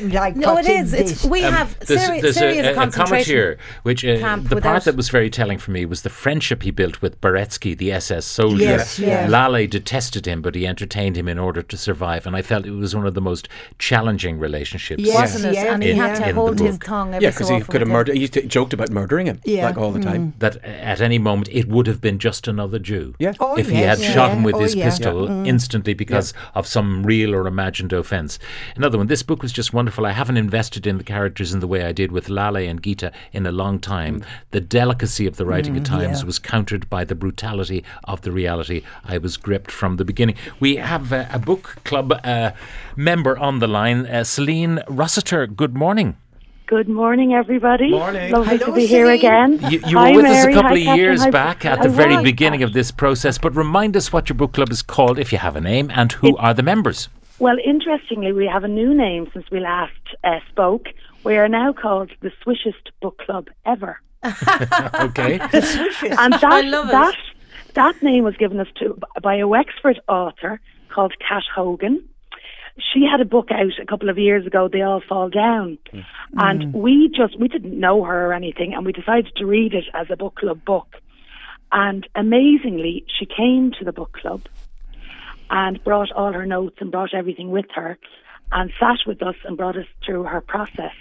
fifty 0.00 0.16
but 0.16 0.34
six. 0.34 0.34
it's 0.34 0.34
nothing 0.34 0.34
like 0.34 0.36
No, 0.36 0.56
it 0.58 0.66
what's. 0.90 0.92
It's 0.92 1.24
we 1.24 1.44
Um, 1.44 1.54
have 1.54 1.78
there's, 1.80 2.04
seri- 2.04 2.20
there's 2.20 2.36
serious 2.36 2.66
a, 2.66 2.80
a, 2.80 2.86
a 2.86 2.90
comment 2.90 3.26
here, 3.26 3.58
which 3.82 4.04
uh, 4.04 4.18
camp 4.18 4.48
the 4.48 4.54
without- 4.56 4.70
part 4.70 4.84
that 4.84 4.96
was 4.96 5.08
very 5.08 5.30
telling 5.30 5.58
for 5.58 5.70
me 5.70 5.84
was 5.84 6.02
the 6.02 6.10
friendship 6.10 6.62
he 6.62 6.70
built 6.70 7.02
with 7.02 7.20
Baretski, 7.20 7.76
the 7.76 7.92
SS 7.92 8.24
soldier. 8.26 8.64
Yes, 8.64 8.98
yeah. 8.98 9.26
Lale 9.28 9.66
detested 9.66 10.26
him, 10.26 10.42
but 10.42 10.54
he 10.54 10.66
entertained 10.66 11.16
him 11.16 11.28
in 11.28 11.38
order 11.38 11.62
to 11.62 11.76
survive, 11.76 12.26
and 12.26 12.36
I 12.36 12.42
felt 12.42 12.66
it 12.66 12.70
was 12.72 12.94
one 12.94 13.06
of 13.06 13.14
the 13.14 13.20
most 13.20 13.48
challenging 13.78 14.38
relationships. 14.38 15.02
Yes, 15.02 15.34
wasn't 15.34 15.52
it? 15.52 15.54
yeah, 15.54 15.74
and 15.74 15.82
he 15.82 15.90
in- 15.90 15.96
had 15.96 16.16
to 16.16 16.32
hold 16.34 16.58
his 16.60 16.78
tongue 16.78 17.14
every 17.14 17.24
Yeah, 17.24 17.30
so 17.30 17.38
because 17.38 17.48
he 17.48 17.54
often 17.56 17.66
could 17.72 17.80
have 17.80 17.88
murdered. 17.90 18.16
He 18.16 18.28
to, 18.28 18.42
joked 18.46 18.72
about 18.72 18.90
murdering 18.90 19.26
him, 19.26 19.40
Yeah. 19.44 19.66
like 19.66 19.78
all 19.78 19.92
the 19.92 20.00
time. 20.00 20.34
That 20.38 20.56
uh, 20.56 20.66
at 20.68 21.00
any 21.00 21.18
moment 21.18 21.48
it 21.52 21.68
would 21.68 21.86
have 21.86 22.00
been 22.00 22.18
just 22.18 22.48
another 22.48 22.78
Jew. 22.78 23.14
Yeah. 23.18 23.32
Oh, 23.40 23.56
if 23.56 23.68
he 23.68 23.76
had 23.76 23.98
yes, 23.98 24.12
shot 24.14 24.30
him 24.32 24.42
with 24.42 24.56
Oh, 24.56 24.60
his 24.60 24.74
yeah. 24.74 24.84
pistol 24.88 25.28
instantly 25.46 25.94
because 25.94 26.34
of 26.54 26.66
some 26.66 27.04
real 27.04 27.34
or 27.34 27.46
imagined 27.46 27.92
offence. 27.92 28.38
Another 28.76 28.98
one. 28.98 29.06
This 29.06 29.22
book 29.22 29.42
was 29.42 29.52
just 29.52 29.72
wonderful. 29.88 30.04
I 30.04 30.12
haven't 30.12 30.36
invested 30.36 30.86
in 30.86 30.98
the 30.98 31.02
characters 31.04 31.54
in 31.54 31.60
the 31.60 31.66
way 31.66 31.82
I 31.82 31.92
did 31.92 32.12
with 32.12 32.28
Lale 32.28 32.56
and 32.56 32.82
Gita 32.82 33.10
in 33.32 33.46
a 33.46 33.50
long 33.50 33.78
time. 33.78 34.22
The 34.50 34.60
delicacy 34.60 35.26
of 35.26 35.36
the 35.38 35.46
writing 35.46 35.78
at 35.78 35.86
times 35.86 36.20
yeah. 36.20 36.26
was 36.26 36.38
countered 36.38 36.90
by 36.90 37.04
the 37.04 37.14
brutality 37.14 37.82
of 38.04 38.20
the 38.20 38.30
reality. 38.30 38.82
I 39.06 39.16
was 39.16 39.38
gripped 39.38 39.70
from 39.70 39.96
the 39.96 40.04
beginning. 40.04 40.36
We 40.60 40.76
have 40.76 41.10
uh, 41.10 41.24
a 41.32 41.38
book 41.38 41.76
club 41.84 42.12
uh, 42.22 42.50
member 42.96 43.38
on 43.38 43.60
the 43.60 43.66
line, 43.66 44.04
uh, 44.04 44.24
Celine 44.24 44.80
Rossiter. 44.88 45.46
Good 45.46 45.74
morning. 45.74 46.18
Good 46.66 46.90
morning, 46.90 47.32
everybody. 47.32 47.90
Morning. 47.90 48.30
Lovely 48.30 48.58
Hello, 48.58 48.66
to 48.66 48.72
be 48.74 48.86
here 48.86 49.08
again. 49.08 49.58
You, 49.70 49.80
you 49.86 49.96
Hi, 49.96 50.10
were 50.10 50.16
with 50.16 50.26
us 50.26 50.44
a 50.44 50.52
couple 50.52 50.76
Hi, 50.76 50.76
of 50.76 50.84
Catherine. 50.84 50.98
years 50.98 51.22
Hi- 51.22 51.30
back 51.30 51.64
at 51.64 51.78
I 51.78 51.84
the 51.84 51.88
very 51.88 52.16
was. 52.16 52.24
beginning 52.24 52.62
of 52.62 52.74
this 52.74 52.90
process, 52.90 53.38
but 53.38 53.56
remind 53.56 53.96
us 53.96 54.12
what 54.12 54.28
your 54.28 54.36
book 54.36 54.52
club 54.52 54.70
is 54.70 54.82
called, 54.82 55.18
if 55.18 55.32
you 55.32 55.38
have 55.38 55.56
a 55.56 55.62
name, 55.62 55.90
and 55.94 56.12
who 56.12 56.36
are 56.36 56.52
the 56.52 56.62
members. 56.62 57.08
Well, 57.38 57.56
interestingly, 57.64 58.32
we 58.32 58.46
have 58.46 58.64
a 58.64 58.68
new 58.68 58.94
name 58.94 59.28
since 59.32 59.46
we 59.50 59.60
last 59.60 59.92
uh, 60.24 60.40
spoke. 60.50 60.88
We 61.24 61.36
are 61.36 61.48
now 61.48 61.72
called 61.72 62.10
the 62.20 62.32
Swishest 62.44 62.90
Book 63.00 63.18
Club 63.18 63.48
ever. 63.64 64.00
Okay. 65.00 65.38
And 65.38 66.32
that, 66.32 66.42
I 66.42 66.60
love 66.62 66.88
it. 66.88 66.92
that, 66.92 67.16
that 67.74 68.02
name 68.02 68.24
was 68.24 68.36
given 68.36 68.58
us 68.58 68.66
to 68.80 68.98
by 69.22 69.36
a 69.36 69.46
Wexford 69.46 70.00
author 70.08 70.60
called 70.88 71.14
Cat 71.20 71.44
Hogan. 71.54 72.02
She 72.92 73.04
had 73.04 73.20
a 73.20 73.24
book 73.24 73.50
out 73.52 73.78
a 73.80 73.86
couple 73.86 74.08
of 74.08 74.18
years 74.18 74.46
ago, 74.46 74.68
They 74.68 74.82
All 74.82 75.00
Fall 75.08 75.28
Down. 75.30 75.78
And 76.36 76.72
we 76.72 77.08
just, 77.16 77.38
we 77.38 77.48
didn't 77.48 77.78
know 77.78 78.04
her 78.04 78.26
or 78.26 78.32
anything, 78.32 78.74
and 78.74 78.84
we 78.84 78.92
decided 78.92 79.32
to 79.36 79.46
read 79.46 79.74
it 79.74 79.84
as 79.94 80.08
a 80.10 80.16
book 80.16 80.36
club 80.36 80.64
book. 80.64 80.88
And 81.70 82.08
amazingly, 82.14 83.04
she 83.18 83.26
came 83.26 83.72
to 83.78 83.84
the 83.84 83.92
book 83.92 84.12
club 84.12 84.42
and 85.50 85.82
brought 85.84 86.12
all 86.12 86.32
her 86.32 86.46
notes 86.46 86.76
and 86.80 86.90
brought 86.90 87.14
everything 87.14 87.50
with 87.50 87.66
her 87.74 87.98
and 88.52 88.72
sat 88.80 88.98
with 89.06 89.22
us 89.22 89.34
and 89.44 89.56
brought 89.56 89.76
us 89.76 89.86
through 90.04 90.24
her 90.24 90.40
process. 90.40 90.94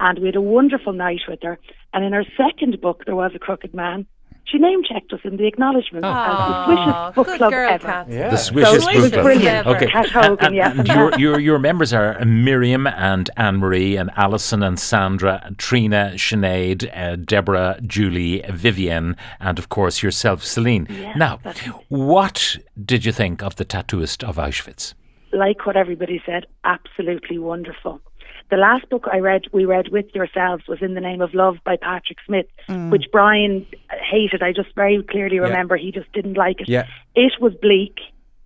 And 0.00 0.18
we 0.18 0.26
had 0.26 0.36
a 0.36 0.40
wonderful 0.40 0.92
night 0.92 1.22
with 1.28 1.42
her. 1.42 1.58
And 1.92 2.04
in 2.04 2.12
her 2.12 2.24
second 2.36 2.80
book, 2.80 3.04
There 3.06 3.14
Was 3.14 3.32
a 3.34 3.38
Crooked 3.38 3.74
Man, 3.74 4.06
she 4.46 4.58
name 4.58 4.82
checked 4.84 5.12
us 5.12 5.20
in 5.24 5.36
the 5.36 5.46
acknowledgement 5.46 6.04
as 6.04 6.10
the 6.12 6.16
Aw, 6.18 6.66
Swishest 7.10 7.14
book 7.14 7.26
good 7.26 7.38
club 7.38 7.52
girl, 7.52 7.70
ever. 7.70 7.86
Cat. 7.86 8.06
Yeah. 8.08 8.28
The 8.30 8.36
So 8.36 8.52
Swishest 8.52 8.64
it 8.64 8.72
was 8.96 9.04
Book 9.04 9.12
Club. 9.12 9.24
brilliant. 9.24 9.66
Okay. 9.66 9.86
Cat 9.86 10.08
Hogan, 10.10 10.46
and- 10.46 10.54
yeah. 10.54 10.94
your, 10.94 11.18
your, 11.18 11.38
your 11.40 11.58
members 11.58 11.92
are 11.92 12.24
Miriam 12.24 12.86
and 12.86 13.30
Anne 13.36 13.56
Marie 13.56 13.96
and 13.96 14.10
Alison 14.16 14.62
and 14.62 14.78
Sandra, 14.78 15.50
Trina, 15.58 16.12
Sinead, 16.14 16.90
uh, 16.96 17.16
Deborah, 17.16 17.78
Julie, 17.86 18.42
Vivienne, 18.50 19.16
and 19.40 19.58
of 19.58 19.68
course 19.68 20.02
yourself, 20.02 20.44
Celine. 20.44 20.86
now, 21.16 21.40
what 21.88 22.56
did 22.84 23.04
you 23.04 23.12
think 23.12 23.42
of 23.42 23.56
the 23.56 23.64
tattooist 23.64 24.22
of 24.22 24.36
Auschwitz? 24.36 24.94
like 25.32 25.66
what 25.66 25.76
everybody 25.76 26.22
said, 26.24 26.46
absolutely 26.62 27.38
wonderful. 27.38 28.00
The 28.50 28.56
last 28.56 28.88
book 28.88 29.06
I 29.12 29.18
read, 29.18 29.42
we 29.52 29.64
read 29.64 29.88
with 29.88 30.06
yourselves, 30.14 30.62
was 30.68 30.78
In 30.80 30.94
the 30.94 31.00
Name 31.00 31.20
of 31.20 31.34
Love 31.34 31.56
by 31.64 31.76
Patrick 31.76 32.18
Smith, 32.24 32.46
which 32.90 33.06
Brian 33.10 33.66
I 34.42 34.52
just 34.52 34.74
very 34.74 35.02
clearly 35.02 35.38
remember 35.38 35.76
he 35.76 35.92
just 35.92 36.12
didn't 36.12 36.34
like 36.34 36.60
it. 36.60 36.68
Yeah. 36.68 36.86
It 37.14 37.32
was 37.40 37.54
bleak. 37.60 37.96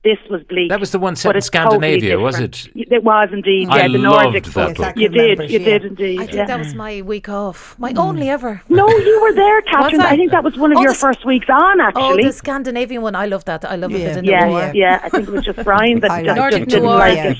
This 0.04 0.18
was 0.30 0.42
bleak. 0.44 0.68
That 0.70 0.78
was 0.78 0.92
the 0.92 0.98
one 1.00 1.16
set 1.16 1.30
in 1.32 1.36
it's 1.38 1.50
totally 1.50 1.70
Scandinavia, 1.98 2.18
was 2.20 2.38
it? 2.38 2.68
It 2.76 3.02
was 3.02 3.28
indeed. 3.32 3.68
I 3.68 3.78
Yeah, 3.78 3.88
the 3.88 3.98
loved 3.98 4.22
Nordic 4.24 4.44
that 4.44 4.54
book. 4.54 4.76
book. 4.76 4.86
Yes, 4.96 4.96
You 4.96 5.08
did. 5.08 5.50
You 5.50 5.58
yeah. 5.58 5.64
did 5.64 5.84
indeed. 5.86 6.20
I 6.20 6.24
think 6.26 6.36
yeah. 6.36 6.46
that 6.46 6.58
was 6.58 6.72
my 6.74 7.02
week 7.02 7.28
off, 7.28 7.76
my 7.80 7.92
only 7.96 8.28
ever. 8.30 8.62
No, 8.68 8.88
you 8.88 9.20
were 9.20 9.34
there, 9.34 9.60
Catherine. 9.72 10.00
I? 10.00 10.10
I? 10.10 10.16
think 10.16 10.30
that 10.30 10.44
was 10.44 10.56
one 10.56 10.70
of 10.70 10.78
Oh, 10.78 10.82
your 10.82 10.92
the- 10.92 10.98
first 10.98 11.26
weeks 11.26 11.48
on, 11.50 11.80
Oh, 11.80 11.84
actually. 11.84 12.22
the 12.22 12.32
Scandinavian 12.32 13.02
one. 13.02 13.16
I 13.16 13.26
love 13.26 13.44
that. 13.46 13.64
I 13.64 13.74
love 13.74 13.90
Yeah. 13.90 13.98
it 13.98 14.16
in 14.18 14.24
the 14.24 14.30
yeah, 14.30 14.48
war. 14.48 14.70
yeah, 14.72 15.00
I 15.02 15.08
think 15.08 15.26
it 15.28 15.32
was 15.32 15.44
just 15.44 15.62
Brian 15.64 15.98
that 16.00 16.10
I 16.18 16.22
just, 16.22 16.38
liked 16.38 16.52
just 16.52 16.62
it 16.62 16.68
didn't 16.68 16.82
too, 16.82 16.88
like 16.88 17.16
yeah. 17.16 17.34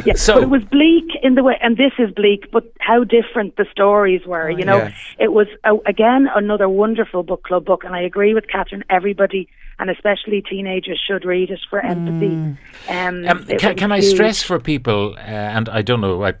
it. 0.00 0.06
Yeah, 0.06 0.14
So- 0.14 0.34
but 0.34 0.42
it 0.44 0.50
was 0.50 0.62
bleak 0.64 1.08
in 1.22 1.34
the 1.34 1.42
way, 1.42 1.58
and 1.60 1.76
this 1.76 1.92
is 1.98 2.12
bleak, 2.14 2.48
but 2.52 2.64
how 2.78 3.02
different 3.02 3.56
the 3.56 3.66
stories 3.72 4.22
were. 4.24 4.48
you 4.50 4.64
know, 4.64 4.76
yeah. 4.78 4.92
it 5.18 5.32
was 5.32 5.48
uh, 5.64 5.76
again 5.86 6.28
another 6.34 6.68
wonderful 6.68 7.24
book 7.24 7.42
club 7.42 7.64
book, 7.64 7.82
and 7.84 7.92
I 7.94 8.02
agree 8.02 8.34
with 8.34 8.46
Catherine. 8.46 8.84
Everybody, 8.88 9.48
and 9.80 9.90
especially 9.90 10.42
teenagers, 10.42 11.00
should 11.06 11.24
read 11.24 11.50
it 11.50 11.60
for 11.68 11.80
empathy. 11.88 12.34
Um, 12.88 13.26
Um, 13.28 13.44
can, 13.62 13.76
can 13.76 13.92
I 13.92 14.00
stress 14.00 14.42
for 14.42 14.58
people, 14.58 15.14
uh, 15.16 15.20
and 15.56 15.68
I 15.68 15.82
don't 15.82 16.00
know, 16.00 16.24
I, 16.24 16.34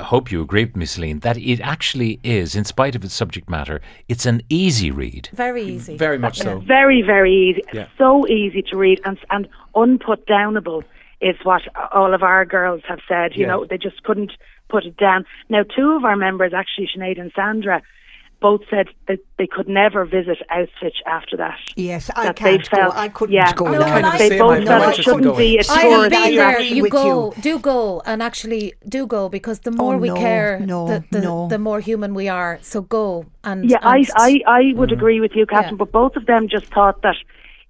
hope 0.00 0.32
you 0.32 0.40
agree 0.40 0.64
with 0.64 0.76
me, 0.76 0.86
Celine, 0.86 1.20
that 1.20 1.36
it 1.36 1.60
actually 1.60 2.18
is, 2.22 2.54
in 2.54 2.64
spite 2.64 2.94
of 2.96 3.04
its 3.04 3.14
subject 3.14 3.50
matter, 3.50 3.80
it's 4.08 4.26
an 4.26 4.42
easy 4.48 4.90
read. 4.90 5.28
Very 5.32 5.64
easy. 5.64 5.96
Very 5.96 6.18
much 6.18 6.38
so. 6.38 6.60
Very, 6.60 7.02
very 7.02 7.32
easy. 7.34 7.62
Yeah. 7.72 7.86
So 7.98 8.26
easy 8.26 8.62
to 8.70 8.76
read 8.76 9.00
and 9.04 9.18
and 9.30 9.48
unput 9.74 10.26
downable 10.26 10.82
is 11.20 11.36
what 11.42 11.62
all 11.92 12.14
of 12.14 12.22
our 12.22 12.44
girls 12.44 12.82
have 12.88 13.00
said. 13.08 13.36
You 13.36 13.42
Yeah. 13.42 13.48
know, 13.48 13.64
they 13.64 13.78
just 13.78 14.02
couldn't 14.02 14.32
put 14.68 14.84
it 14.84 14.96
down. 14.96 15.24
Now, 15.48 15.62
two 15.62 15.92
of 15.92 16.04
our 16.04 16.16
members, 16.16 16.52
actually 16.54 16.88
Sinead 16.94 17.20
and 17.20 17.30
Sandra, 17.36 17.82
both 18.42 18.62
said 18.68 18.88
that 19.08 19.20
they 19.38 19.46
could 19.46 19.68
never 19.68 20.04
visit 20.04 20.38
Auschwitz 20.50 20.98
after 21.06 21.36
that. 21.38 21.58
Yes, 21.76 22.10
I 22.14 22.24
that 22.26 22.36
they 22.36 22.58
can't 22.58 22.70
go. 22.70 22.76
felt- 22.76 22.96
I 22.96 23.08
couldn't 23.08 23.34
yeah. 23.34 23.52
go 23.54 23.64
No, 23.66 23.78
now. 23.78 23.86
kind 23.94 24.06
of 24.06 24.18
they 24.18 24.38
both 24.38 24.58
I 24.60 24.64
felt 24.64 24.98
it 24.98 25.02
shouldn't 25.04 25.36
be 25.36 25.58
a 25.58 25.64
Sure, 25.64 25.76
have 25.76 25.82
tourist 25.82 26.10
been 26.10 26.36
there. 26.36 26.60
You 26.60 26.88
go, 26.88 27.32
you. 27.36 27.42
do 27.42 27.58
go, 27.58 28.02
and 28.04 28.22
actually 28.22 28.74
do 28.96 29.06
go 29.06 29.28
because 29.28 29.60
the 29.60 29.70
more 29.70 29.94
Oh, 29.94 29.98
we 29.98 30.08
no, 30.08 30.16
care, 30.16 30.60
no, 30.60 30.80
the, 30.88 31.04
the, 31.10 31.20
no. 31.22 31.48
the 31.48 31.58
more 31.58 31.80
human 31.80 32.12
we 32.14 32.28
are. 32.28 32.58
So 32.62 32.82
go 32.82 33.24
and 33.44 33.58
Yeah, 33.70 33.78
I, 33.82 33.98
and- 33.98 34.10
I, 34.16 34.40
I 34.46 34.60
would 34.76 34.90
mm-hmm. 34.90 34.98
agree 34.98 35.20
with 35.20 35.32
you, 35.34 35.46
Catherine, 35.46 35.74
Yeah. 35.74 35.84
but 35.84 35.92
both 35.92 36.16
of 36.16 36.26
them 36.26 36.48
just 36.48 36.66
thought 36.66 37.00
that 37.02 37.16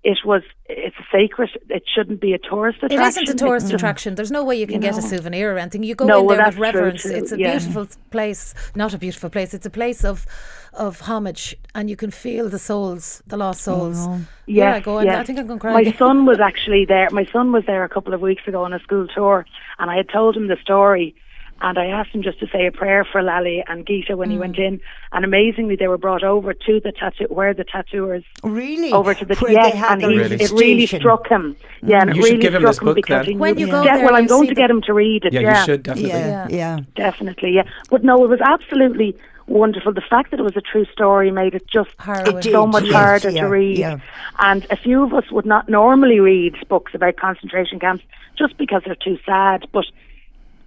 it 0.05 0.19
was 0.25 0.43
it's 0.69 0.97
a 0.99 1.07
sacred. 1.13 1.51
It 1.69 1.85
shouldn't 1.95 2.21
be 2.21 2.33
a 2.33 2.39
tourist 2.39 2.79
attraction. 2.83 3.03
It 3.05 3.09
isn't 3.09 3.29
a 3.29 3.35
tourist 3.45 3.67
It's- 3.67 3.79
attraction. 3.79 4.15
There's 4.17 4.33
no 4.33 4.43
way 4.43 4.57
you 4.59 4.67
can 4.67 4.81
get 4.81 4.99
a 4.99 5.03
souvenir 5.03 5.55
or 5.55 5.59
anything. 5.59 5.85
You 5.85 5.95
go 5.95 6.07
No, 6.07 6.21
in 6.21 6.27
well, 6.27 6.37
there 6.39 6.47
with 6.47 6.59
reverence. 6.59 7.05
It's 7.05 7.31
a 7.31 7.39
yeah. 7.39 7.51
beautiful 7.53 7.87
place. 8.11 8.53
Not 8.75 8.95
a 8.95 8.99
beautiful 8.99 9.31
place. 9.31 9.55
It's 9.55 9.67
a 9.67 9.71
place 9.71 10.05
of 10.05 10.27
of 10.75 11.01
homage, 11.01 11.55
and 11.75 11.89
you 11.91 11.97
can 11.97 12.11
feel 12.11 12.49
the 12.49 12.59
souls, 12.59 13.23
the 13.27 13.37
lost 13.37 13.61
souls. 13.63 14.07
yeah, 14.47 14.73
I 14.73 14.77
Yes, 14.77 14.85
go. 14.85 15.01
yes. 15.01 15.17
I 15.19 15.25
think 15.25 15.39
I'm 15.39 15.47
going 15.47 15.59
to 15.59 15.61
cry. 15.61 15.73
My 15.75 15.81
again. 15.83 15.95
son 15.99 16.27
was 16.27 16.41
actually 16.41 16.85
there. 16.87 17.09
My 17.11 17.27
son 17.27 17.53
was 17.53 17.65
there 17.67 17.85
a 17.85 17.89
couple 17.89 18.15
of 18.15 18.21
weeks 18.21 18.43
ago 18.47 18.65
on 18.65 18.73
a 18.73 18.79
school 18.81 19.07
tour, 19.09 19.45
and 19.79 19.91
I 19.91 19.97
had 19.97 20.09
told 20.09 20.37
him 20.37 20.49
the 20.49 20.57
story. 20.63 21.15
And 21.65 21.79
I 21.79 21.87
asked 21.87 22.11
him 22.11 22.25
just 22.25 22.41
to 22.41 22.49
say 22.49 22.67
a 22.67 22.73
prayer 22.73 23.05
for 23.05 23.23
Lally 23.23 23.63
and 23.69 23.87
Gita 23.87 24.17
when 24.17 24.31
he 24.33 24.37
went 24.37 24.57
Mm. 24.57 24.67
in. 24.67 24.81
And 25.13 25.25
amazingly, 25.25 25.77
they 25.77 25.87
were 25.87 25.97
brought 25.97 26.25
over 26.25 26.53
to 26.53 26.81
the 26.81 26.91
tattoo, 26.91 27.27
where 27.31 27.55
the 27.55 27.63
tattooers 27.63 28.25
Really? 28.43 28.91
over 28.91 29.15
to 29.15 29.25
the 29.25 29.37
Where 29.37 29.53
yes, 29.53 29.77
and 29.89 30.03
he, 30.03 30.09
Really? 30.09 30.35
it 30.43 30.51
really 30.51 30.87
station. 30.87 30.99
struck 31.03 31.29
him. 31.29 31.55
Yeah, 31.85 32.01
and 32.01 32.11
it 32.11 32.17
You 32.17 32.23
should 32.23 32.29
really 32.31 32.43
give 32.43 32.55
him 32.57 32.63
struck 32.63 32.73
this 32.73 32.79
him 32.81 32.85
book 32.87 32.97
because 32.97 33.27
then. 33.27 33.35
he 33.35 33.39
When 33.39 33.55
knew- 33.55 33.67
you 33.67 33.71
go 33.71 33.83
yeah, 33.85 33.97
there, 33.99 34.07
well, 34.07 34.17
I'm 34.17 34.25
you 34.25 34.29
going 34.29 34.49
to 34.49 34.55
the- 34.57 34.61
get 34.61 34.71
him 34.71 34.83
to 34.83 34.93
read 34.93 35.25
it. 35.25 35.33
Yeah, 35.35 35.41
Yeah, 35.41 35.59
you 35.61 35.65
should 35.67 35.83
definitely. 35.85 36.11
Yeah, 36.11 36.47
yeah. 36.51 36.79
definitely. 36.97 37.51
Yeah, 37.53 37.63
but 37.91 38.03
no, 38.03 38.25
it 38.25 38.29
was 38.29 38.41
absolutely 38.41 39.15
wonderful. 39.47 39.93
The 39.93 40.01
fact 40.01 40.31
that 40.31 40.41
it 40.41 40.43
was 40.43 40.57
a 40.57 40.61
true 40.61 40.85
story 40.93 41.31
made 41.31 41.55
it 41.55 41.67
just 41.67 41.91
It 42.07 42.45
so 42.45 42.67
much 42.67 42.85
yes, 42.85 42.93
harder 42.95 43.31
yeah, 43.31 43.43
to 43.43 43.49
read. 43.49 43.79
yeah. 43.79 43.99
And 44.39 44.67
a 44.71 44.77
few 44.77 45.03
of 45.03 45.13
us 45.13 45.31
would 45.31 45.47
not 45.47 45.69
normally 45.69 46.21
read 46.21 46.57
books 46.69 46.93
about 46.95 47.17
concentration 47.17 47.79
camps 47.81 48.05
just 48.37 48.57
because 48.57 48.83
they're 48.85 48.95
too 48.95 49.19
sad. 49.27 49.67
But 49.73 49.85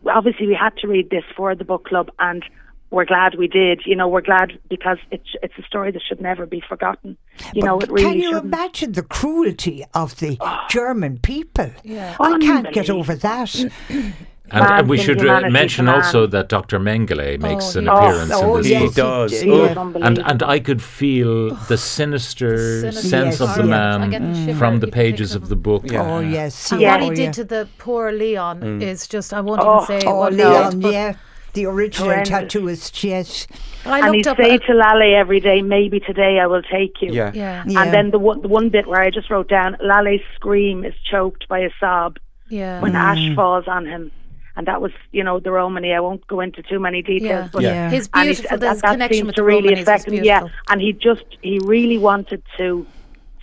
obviously, 0.07 0.47
we 0.47 0.53
had 0.55 0.75
to 0.77 0.87
read 0.87 1.09
this 1.09 1.23
for 1.35 1.55
the 1.55 1.63
book 1.65 1.85
club, 1.85 2.09
and 2.19 2.43
we're 2.91 3.05
glad 3.05 3.35
we 3.35 3.47
did. 3.47 3.81
You 3.85 3.95
know, 3.95 4.07
we're 4.07 4.21
glad 4.21 4.57
because 4.69 4.97
it's 5.11 5.29
it's 5.41 5.57
a 5.57 5.63
story 5.63 5.91
that 5.91 6.01
should 6.07 6.21
never 6.21 6.45
be 6.45 6.61
forgotten. 6.67 7.17
You 7.53 7.63
know, 7.63 7.79
it 7.79 7.89
really 7.89 8.03
Can 8.03 8.17
you 8.17 8.29
shouldn't. 8.29 8.45
imagine 8.53 8.91
the 8.93 9.03
cruelty 9.03 9.83
of 9.93 10.17
the 10.19 10.37
oh. 10.39 10.59
German 10.69 11.17
people? 11.19 11.71
Yeah. 11.83 12.15
I 12.19 12.37
can't 12.39 12.71
get 12.71 12.89
over 12.89 13.15
that. 13.15 13.55
And, 14.51 14.63
and 14.63 14.87
we 14.87 14.97
should 14.97 15.25
uh, 15.25 15.49
mention 15.49 15.87
also 15.89 16.27
that 16.27 16.49
Dr. 16.49 16.79
Mengele 16.79 17.39
makes 17.39 17.75
Oh, 17.75 17.79
an 17.79 17.87
appearance 17.87 18.31
Oh, 18.33 18.55
in 18.57 18.61
this 18.61 18.71
yes, 18.71 18.81
book. 18.81 18.91
He 18.91 18.95
does. 19.01 19.31
d- 19.31 19.49
It. 19.49 19.77
And 20.07 20.19
and 20.19 20.43
I 20.43 20.59
could 20.59 20.81
feel 20.81 21.55
the 21.67 21.77
sinister 21.77 22.81
Sinister 22.81 23.07
sense 23.09 23.41
of 23.41 23.49
the 23.55 23.63
Yes, 23.63 23.69
yeah. 23.69 23.97
The 23.97 24.19
man 24.19 24.35
shiver 24.45 24.57
from 24.59 24.79
the 24.81 24.87
pages 24.87 25.33
of 25.35 25.43
of 25.43 25.49
the 25.49 25.55
book. 25.55 25.83
Yeah. 25.91 26.01
Oh, 26.09 26.19
yes. 26.21 26.71
And 26.71 26.79
yeah, 26.81 26.93
what 26.95 27.03
he 27.03 27.09
oh, 27.09 27.15
did 27.15 27.33
to 27.33 27.43
the 27.43 27.67
poor 27.79 28.11
Leon 28.11 28.61
Mm. 28.61 28.81
is 28.81 29.07
just, 29.07 29.33
I 29.33 29.41
won't 29.41 29.61
Oh, 29.61 29.83
even 29.83 30.01
say 30.01 30.07
Oh, 30.07 30.15
what 30.19 30.33
Leon, 30.33 30.67
is, 30.69 30.75
but 30.75 30.93
yeah. 30.93 31.13
The 31.53 31.65
original 31.67 32.09
Horrendous. 32.09 32.29
tattooist, 32.31 33.03
yes. 33.03 33.47
I 33.85 33.99
and 33.99 34.07
looked 34.07 34.15
he'd 34.17 34.27
up 34.27 34.37
say 34.37 34.51
at- 34.55 34.63
to 34.65 34.73
Lally 34.73 35.13
every 35.15 35.39
day, 35.39 35.61
maybe 35.61 35.99
today 35.99 36.39
I 36.39 36.47
will 36.47 36.61
take 36.63 37.01
you. 37.01 37.11
Yeah. 37.13 37.31
yeah, 37.33 37.63
Yeah. 37.65 37.81
And 37.81 37.93
then 37.93 38.11
the 38.11 38.19
one, 38.19 38.41
the 38.41 38.47
one 38.49 38.69
bit 38.69 38.87
where 38.87 39.01
I 39.01 39.09
just 39.09 39.29
wrote 39.29 39.47
down, 39.49 39.77
Lally's 39.81 40.21
scream 40.35 40.83
is 40.85 40.93
choked 41.11 41.47
by 41.47 41.59
a 41.59 41.69
sob 41.79 42.17
yeah. 42.49 42.81
when 42.81 42.93
Mm. 42.93 43.09
ash 43.09 43.35
falls 43.35 43.67
on 43.67 43.85
him. 43.85 44.11
And 44.57 44.67
that 44.67 44.81
was, 44.81 44.91
you 45.11 45.23
know, 45.23 45.39
the 45.39 45.51
Romany. 45.51 45.93
I 45.93 45.99
won't 45.99 46.25
go 46.27 46.39
into 46.39 46.63
too 46.63 46.79
many 46.79 47.01
details, 47.01 47.45
Yeah. 47.45 47.49
but 47.51 47.61
Yeah. 47.63 47.89
His 47.89 48.09
and 48.13 48.29
he- 48.29 48.35
beautiful, 48.35 48.57
that, 48.59 48.69
his 48.73 48.81
that 48.81 48.91
connection 48.91 49.25
with 49.27 49.35
to 49.35 49.41
the 49.41 49.45
really 49.45 49.69
Romanis 49.75 49.81
affect 49.81 50.07
him. 50.07 50.23
Yeah, 50.23 50.47
and 50.69 50.81
he 50.81 50.93
just 50.93 51.25
he 51.41 51.59
really 51.63 51.97
wanted 51.97 52.41
to 52.57 52.85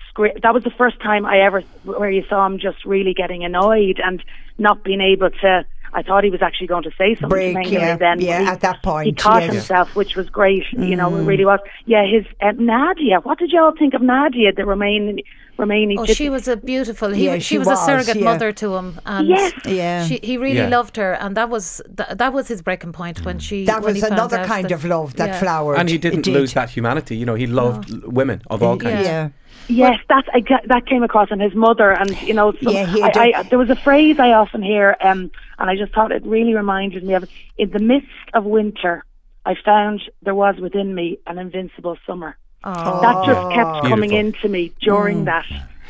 scream. 0.09 0.33
That 0.43 0.55
was 0.55 0.65
the 0.65 0.71
first 0.71 1.01
time 1.01 1.27
I 1.27 1.41
ever 1.41 1.61
where 1.85 2.11
you 2.11 2.25
saw 2.29 2.47
him 2.47 2.59
just 2.59 2.85
really 2.87 3.13
getting 3.15 3.45
annoyed 3.45 4.01
and 4.03 4.23
not 4.59 4.83
being 4.85 5.01
able 5.01 5.31
to. 5.43 5.65
I 5.95 6.03
thought 6.03 6.25
he 6.25 6.31
was 6.31 6.41
actually 6.43 6.69
going 6.69 6.85
to 6.85 6.91
say 6.97 7.15
something 7.15 7.29
Break, 7.29 7.55
to 7.55 7.61
Mengele 7.63 7.73
yeah, 7.73 7.97
then. 7.97 8.21
yeah, 8.21 8.41
he, 8.41 8.47
at 8.47 8.61
that 8.61 8.83
point, 8.83 9.07
he 9.07 9.13
caught 9.13 9.43
yes. 9.43 9.51
Mm. 9.51 9.55
himself, 9.55 9.95
which 9.95 10.17
was 10.17 10.31
great. 10.31 10.65
You 10.73 10.97
know, 10.97 11.15
it 11.17 11.23
really 11.25 11.45
was. 11.45 11.61
Yeah, 11.85 12.05
his 12.07 12.25
uh, 12.41 12.53
Nadia. 12.57 13.21
What 13.21 13.39
did 13.39 13.53
you 13.53 13.61
all 13.61 13.75
think 13.77 13.93
of 13.95 14.01
Nadia, 14.03 14.53
the 14.53 14.63
Romanian? 14.63 15.23
Romanian 15.59 15.97
Oh, 15.99 16.07
she 16.07 16.31
was 16.31 16.49
a 16.49 16.57
beautiful. 16.57 17.11
He, 17.11 17.27
Yeah, 17.27 17.35
she, 17.35 17.41
she 17.41 17.59
was, 17.59 17.69
a 17.69 17.77
surrogate 17.77 18.17
yeah. 18.17 18.25
mother 18.25 18.53
to 18.53 18.75
him, 18.75 18.99
and 19.05 19.29
Yes. 19.29 19.53
Yeah. 19.67 20.07
she, 20.07 20.19
he 20.23 20.39
really 20.39 20.57
Yeah. 20.57 20.69
loved 20.69 20.97
her, 20.97 21.13
and 21.13 21.37
that 21.37 21.51
was 21.51 21.83
th- 21.95 22.09
that 22.17 22.33
was 22.33 22.49
his 22.49 22.63
breaking 22.63 22.93
point 22.95 23.23
when 23.27 23.39
she. 23.39 23.67
That 23.67 23.83
when 23.83 23.93
was 23.93 24.03
he 24.03 24.09
another 24.09 24.45
kind 24.47 24.65
that- 24.71 24.73
of 24.73 24.85
love 24.87 25.15
that 25.17 25.29
yeah. 25.29 25.41
flowered. 25.41 25.77
And 25.79 25.91
he 25.91 25.99
didn't 25.99 26.23
did. 26.23 26.33
lose 26.33 26.55
that 26.55 26.71
humanity. 26.71 27.17
You 27.19 27.27
know, 27.27 27.35
he 27.35 27.47
loved 27.47 27.93
l- 27.93 28.01
women 28.11 28.41
of 28.49 28.63
all 28.63 28.79
kinds. 28.79 29.07
Yeah. 29.07 29.29
Yes, 29.69 29.99
that 30.09 30.25
I 30.33 30.43
that 30.67 30.87
came 30.87 31.03
across 31.03 31.31
in 31.31 31.41
his 31.41 31.55
mother, 31.55 31.93
and 31.93 32.21
you 32.23 32.35
know, 32.35 32.53
some, 32.63 32.73
Yeah, 32.75 32.87
he 32.87 33.03
I, 33.03 33.33
had 33.37 33.51
there 33.51 33.59
was 33.59 33.71
a 33.71 33.77
phrase 33.77 34.19
I 34.19 34.33
often 34.33 34.63
hear, 34.63 34.97
um, 35.01 35.31
and 35.59 35.71
I 35.71 35.77
just 35.77 35.95
thought 35.95 36.13
it 36.13 36.25
really 36.27 36.55
reminded 36.55 37.05
me 37.05 37.15
of 37.15 37.29
in 37.57 37.71
the 37.71 37.79
midst 37.79 38.09
of 38.35 38.45
winter. 38.45 39.05
I 39.47 39.55
found 39.65 40.03
there 40.23 40.35
was 40.35 40.57
within 40.61 40.95
me 40.95 41.19
an 41.27 41.39
invincible 41.39 41.97
summer. 42.07 42.37
Oh. 42.65 43.01
That 43.01 43.25
just 43.27 43.51
kept 43.55 43.89
coming 43.89 44.11
Beautiful. 44.11 44.37
into 44.45 44.49
me 44.49 44.73
during 44.81 45.25
that, 45.25 45.47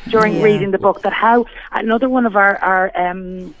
during 0.09 0.35
Yeah. 0.37 0.43
reading 0.43 0.71
the 0.71 0.79
book. 0.79 1.01
That 1.01 1.13
how 1.13 1.45
another 1.71 2.09
one 2.09 2.25
of 2.25 2.35
our 2.35 2.57
our 2.57 2.91
um, 2.97 3.53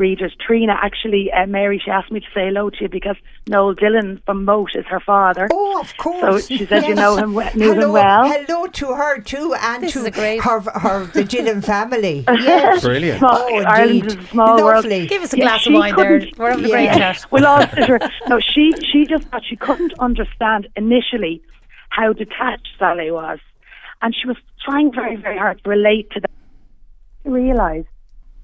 readers, 0.00 0.34
Trina, 0.44 0.74
actually, 0.82 1.30
uh, 1.30 1.46
Mary, 1.46 1.80
she 1.84 1.90
asked 1.90 2.10
me 2.10 2.18
to 2.18 2.26
say 2.34 2.46
hello 2.46 2.70
to 2.70 2.76
you 2.80 2.88
because 2.88 3.14
Noel 3.46 3.74
Dillon 3.74 4.20
from 4.26 4.44
Moate 4.44 4.74
is 4.74 4.84
her 4.86 4.98
father. 4.98 5.46
Oh, 5.52 5.80
of 5.80 5.96
course. 5.98 6.46
So 6.48 6.56
she 6.56 6.66
said 6.66 6.84
you 6.86 6.94
know 6.96 7.16
him, 7.16 7.34
knew 7.34 7.72
hello, 7.74 7.80
him 7.86 7.92
well. 7.92 8.28
Hello 8.28 8.66
to 8.66 8.86
her 8.94 9.20
too, 9.20 9.54
and 9.60 9.84
This 9.84 9.92
to 9.92 10.10
great- 10.10 10.42
her, 10.42 10.60
her 10.60 11.04
the 11.06 11.22
Gillen 11.24 11.62
family. 11.62 12.24
Yes. 12.40 12.82
Brilliant. 12.82 13.18
Small- 13.20 13.36
Oh, 13.38 13.58
Ireland 13.58 14.02
indeed. 14.04 14.18
is 14.18 14.24
a 14.24 14.28
small 14.28 14.64
world. 14.64 14.84
Give 14.84 15.22
us 15.22 15.32
a 15.34 15.38
Yeah, 15.38 15.44
glass 15.44 15.60
she 15.60 15.70
of 15.74 15.78
wine 15.78 15.94
there. 15.96 16.22
We're 16.38 16.50
having 16.50 16.64
a 16.64 16.68
great 16.68 16.84
Yeah. 16.84 16.98
chat. 17.12 17.26
We'll 17.30 17.46
all 17.46 17.60
sit 17.60 17.86
her. 17.88 17.98
No, 18.28 18.40
she 18.40 18.72
she 18.90 19.06
just 19.06 19.28
thought 19.28 19.42
she 19.44 19.56
couldn't 19.56 19.92
understand 19.98 20.66
initially 20.76 21.42
how 21.90 22.12
detached 22.14 22.68
Sally 22.78 23.10
was, 23.10 23.38
and 24.02 24.14
she 24.14 24.26
was 24.26 24.36
trying 24.64 24.92
very 24.92 25.16
very 25.16 25.36
hard 25.38 25.62
to 25.62 25.68
relate 25.70 26.10
to 26.12 26.20
that. 26.20 26.30
She 27.22 27.28
realised 27.28 27.88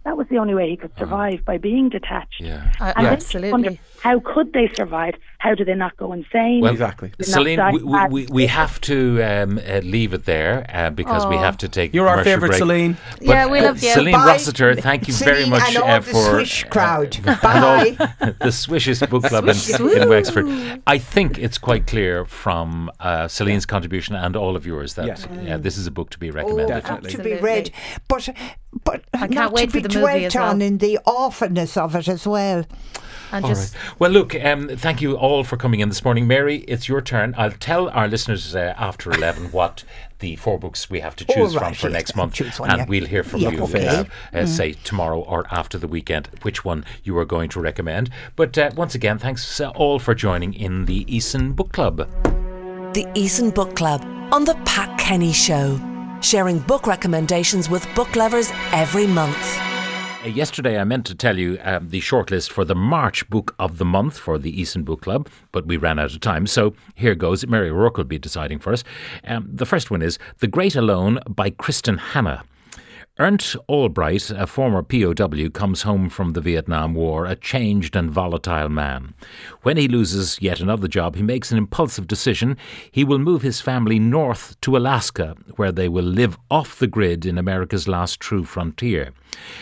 that 0.06 0.16
was 0.16 0.26
the 0.30 0.38
only 0.38 0.54
way 0.54 0.70
he 0.70 0.76
could 0.76 0.92
uh-huh. 0.92 1.04
survive 1.04 1.44
by 1.44 1.58
being 1.58 1.88
detached. 1.88 2.40
Yeah. 2.40 2.72
Uh, 2.80 2.84
I- 2.84 2.92
And 2.96 3.06
then 3.06 3.12
absolutely. 3.14 3.52
wondered, 3.52 3.78
how 4.02 4.20
could 4.20 4.52
they 4.52 4.70
survive? 4.74 5.14
How 5.38 5.54
do 5.54 5.64
they 5.64 5.74
not 5.74 5.96
go 5.96 6.12
insane? 6.12 6.60
Well, 6.62 6.72
Exactly. 6.72 7.12
Celine, 7.20 7.60
we, 7.72 7.82
we, 7.82 8.06
we, 8.10 8.26
we 8.26 8.46
have 8.46 8.80
to 8.82 9.22
um, 9.22 9.58
uh, 9.58 9.78
leave 9.78 10.12
it 10.14 10.24
there 10.24 10.66
uh, 10.72 10.90
because 10.90 11.26
we 11.26 11.36
have 11.36 11.56
to 11.58 11.68
take 11.68 11.94
You're 11.94 12.08
our 12.08 12.24
favourite, 12.24 12.48
break. 12.50 12.58
Celine. 12.58 12.96
But, 13.18 13.22
Yeah, 13.26 13.46
we 13.46 13.58
uh, 13.60 13.64
love 13.64 13.82
you. 13.82 13.90
Celine 13.90 14.12
Bye. 14.14 14.26
Rossiter, 14.26 14.74
thank 14.76 15.06
you 15.08 15.14
very 15.14 15.48
much 15.48 15.62
and 15.68 15.76
all 15.78 15.88
uh, 15.90 15.98
the 16.00 16.10
for 16.10 16.30
Swish 16.30 16.64
crowd. 16.64 17.16
and 17.26 17.40
Bye. 17.40 17.96
all 18.20 18.32
the 18.40 18.50
Swishes 18.52 19.00
book 19.00 19.24
club 19.24 19.48
in, 19.48 19.56
in 20.02 20.08
Wexford. 20.08 20.46
I 20.86 20.98
think 20.98 21.38
it's 21.38 21.58
quite 21.58 21.86
clear 21.86 22.24
from 22.24 22.90
uh, 23.00 23.28
Celine's 23.28 23.66
contribution 23.66 24.14
and 24.14 24.36
all 24.36 24.56
of 24.56 24.66
yours 24.66 24.94
that 24.94 25.06
Yes. 25.06 25.26
yeah, 25.42 25.56
this 25.58 25.76
is 25.76 25.86
a 25.86 25.90
book 25.90 26.10
to 26.10 26.18
be 26.18 26.30
Oh, 26.30 26.34
recommended. 26.34 26.68
Definitely. 26.68 27.10
to 27.12 27.22
be 27.22 27.34
read, 27.34 27.70
but 28.08 28.28
but 28.84 29.04
can't 29.12 29.30
not 29.32 29.52
wait 29.52 29.70
to 29.70 29.80
for 29.80 29.88
be 29.88 29.94
the 29.94 30.00
movie 30.00 30.00
dwelt 30.00 30.24
as 30.26 30.34
well. 30.34 30.48
on 30.50 30.62
in 30.62 30.78
the 30.78 30.98
awfulness 31.06 31.76
of 31.76 31.94
it 31.94 32.08
as 32.08 32.26
well. 32.26 32.64
and 33.32 33.44
All 33.44 33.50
just 33.50 33.74
right. 33.74 33.85
Well, 33.98 34.10
look, 34.10 34.34
um, 34.44 34.68
thank 34.68 35.00
you 35.00 35.16
all 35.16 35.44
for 35.44 35.56
coming 35.56 35.80
in 35.80 35.88
this 35.88 36.04
morning. 36.04 36.26
Mary, 36.26 36.58
it's 36.68 36.88
your 36.88 37.00
turn. 37.00 37.34
I'll 37.36 37.50
tell 37.50 37.88
our 37.90 38.08
listeners 38.08 38.54
uh, 38.54 38.74
after 38.76 39.10
11 39.10 39.46
what 39.52 39.84
the 40.18 40.36
four 40.36 40.58
books 40.58 40.88
we 40.88 41.00
have 41.00 41.14
to 41.16 41.26
Oh, 41.28 41.34
choose 41.34 41.54
from 41.54 41.74
for 41.74 41.90
next 41.90 42.16
month. 42.16 42.40
one, 42.58 42.70
and 42.70 42.78
yeah. 42.80 42.86
we'll 42.88 43.04
hear 43.06 43.22
from 43.22 43.40
Yeah, 43.40 43.50
you, 43.50 43.62
okay. 43.64 43.86
uh, 43.86 44.04
uh, 44.32 44.46
say 44.46 44.72
tomorrow 44.84 45.20
or 45.20 45.46
after 45.50 45.76
the 45.78 45.86
weekend, 45.88 46.28
which 46.42 46.64
one 46.64 46.84
you 47.04 47.16
are 47.18 47.24
going 47.26 47.48
to 47.50 47.60
recommend. 47.60 48.10
But 48.34 48.56
uh, 48.56 48.70
once 48.76 48.94
again, 48.94 49.18
thanks 49.18 49.60
uh, 49.60 49.70
all 49.70 49.98
for 49.98 50.14
joining 50.14 50.54
in 50.54 50.86
the 50.86 51.04
Eason 51.04 51.54
Book 51.54 51.72
Club. 51.72 51.98
The 52.94 53.04
Eason 53.14 53.54
Book 53.54 53.76
Club 53.76 54.02
on 54.32 54.44
The 54.44 54.54
Pat 54.64 54.98
Kenny 54.98 55.32
Show, 55.34 55.78
sharing 56.22 56.60
book 56.60 56.86
recommendations 56.86 57.68
with 57.68 57.86
book 57.94 58.16
lovers 58.16 58.50
every 58.72 59.06
month. 59.06 59.36
Yesterday, 60.26 60.76
I 60.78 60.82
meant 60.82 61.06
to 61.06 61.14
tell 61.14 61.38
you 61.38 61.56
um, 61.62 61.88
the 61.88 62.00
shortlist 62.00 62.50
for 62.50 62.64
the 62.64 62.74
March 62.74 63.28
Book 63.30 63.54
of 63.60 63.78
the 63.78 63.84
Month 63.84 64.18
for 64.18 64.38
the 64.38 64.52
Eason 64.60 64.84
Book 64.84 65.02
Club, 65.02 65.28
but 65.52 65.66
we 65.66 65.76
ran 65.76 66.00
out 66.00 66.12
of 66.12 66.20
time. 66.20 66.48
So 66.48 66.74
here 66.96 67.14
goes. 67.14 67.46
Mary 67.46 67.70
Rourke 67.70 67.96
will 67.96 68.04
be 68.04 68.18
deciding 68.18 68.58
for 68.58 68.72
us. 68.72 68.82
Um, 69.24 69.48
the 69.50 69.64
first 69.64 69.90
one 69.90 70.02
is 70.02 70.18
The 70.40 70.48
Great 70.48 70.74
Alone 70.74 71.20
by 71.28 71.50
Kristin 71.50 71.98
Hannah. 71.98 72.42
Ernst 73.18 73.56
Allbright, 73.66 74.30
a 74.38 74.46
former 74.46 74.82
POW, 74.82 75.48
comes 75.48 75.82
home 75.82 76.10
from 76.10 76.34
the 76.34 76.40
Vietnam 76.42 76.92
War 76.92 77.24
a 77.24 77.34
changed 77.34 77.96
and 77.96 78.10
volatile 78.10 78.68
man. 78.68 79.14
When 79.62 79.78
he 79.78 79.88
loses 79.88 80.36
yet 80.42 80.60
another 80.60 80.86
job, 80.86 81.16
he 81.16 81.22
makes 81.22 81.50
an 81.50 81.56
impulsive 81.56 82.06
decision. 82.06 82.58
He 82.90 83.04
will 83.04 83.18
move 83.18 83.40
his 83.40 83.62
family 83.62 83.98
north 83.98 84.60
to 84.60 84.76
Alaska, 84.76 85.34
where 85.54 85.72
they 85.72 85.88
will 85.88 86.04
live 86.04 86.36
off 86.50 86.78
the 86.78 86.86
grid 86.86 87.24
in 87.24 87.38
America's 87.38 87.88
last 87.88 88.20
true 88.20 88.44
frontier. 88.44 89.14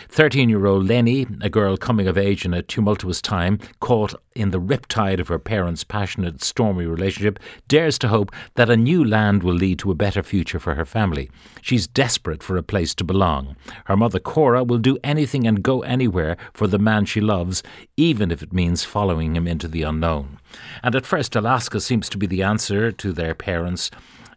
13 0.09 0.49
year 0.49 0.65
old 0.65 0.85
Leni, 0.85 1.25
a 1.39 1.49
girl 1.49 1.77
coming 1.77 2.09
of 2.09 2.17
age 2.17 2.43
in 2.43 2.53
a 2.53 2.61
tumultuous 2.61 3.21
time, 3.21 3.59
caught 3.79 4.13
in 4.35 4.51
the 4.51 4.59
riptide 4.59 5.19
of 5.19 5.29
her 5.29 5.39
parents' 5.39 5.83
passionate, 5.83 6.43
stormy 6.43 6.85
relationship, 6.85 7.39
dares 7.67 7.97
to 7.99 8.09
hope 8.09 8.31
that 8.55 8.69
a 8.69 8.77
new 8.77 9.03
land 9.03 9.41
will 9.41 9.53
lead 9.53 9.79
to 9.79 9.91
a 9.91 9.95
better 9.95 10.21
future 10.21 10.59
for 10.59 10.75
her 10.75 10.85
family. 10.85 11.31
She's 11.61 11.87
desperate 11.87 12.43
for 12.43 12.57
a 12.57 12.63
place 12.63 12.93
to 12.95 13.03
belong. 13.03 13.55
Her 13.85 13.95
mother, 13.97 14.19
Cora, 14.19 14.63
will 14.63 14.77
do 14.77 14.97
anything 15.03 15.47
and 15.47 15.63
go 15.63 15.81
anywhere 15.83 16.37
for 16.53 16.67
the 16.67 16.77
man 16.77 17.05
she 17.05 17.21
loves, 17.21 17.63
even 17.95 18.29
if 18.29 18.43
it 18.43 18.53
means 18.53 18.83
following 18.83 19.35
him 19.35 19.47
into 19.47 19.67
the 19.67 19.83
unknown. 19.83 20.39
And 20.83 20.95
at 20.95 21.05
first, 21.05 21.35
Alaska 21.35 21.79
seems 21.79 22.09
to 22.09 22.17
be 22.17 22.27
the 22.27 22.43
answer 22.43 22.91
to 22.91 23.13
their 23.13 23.33
parents' 23.33 23.89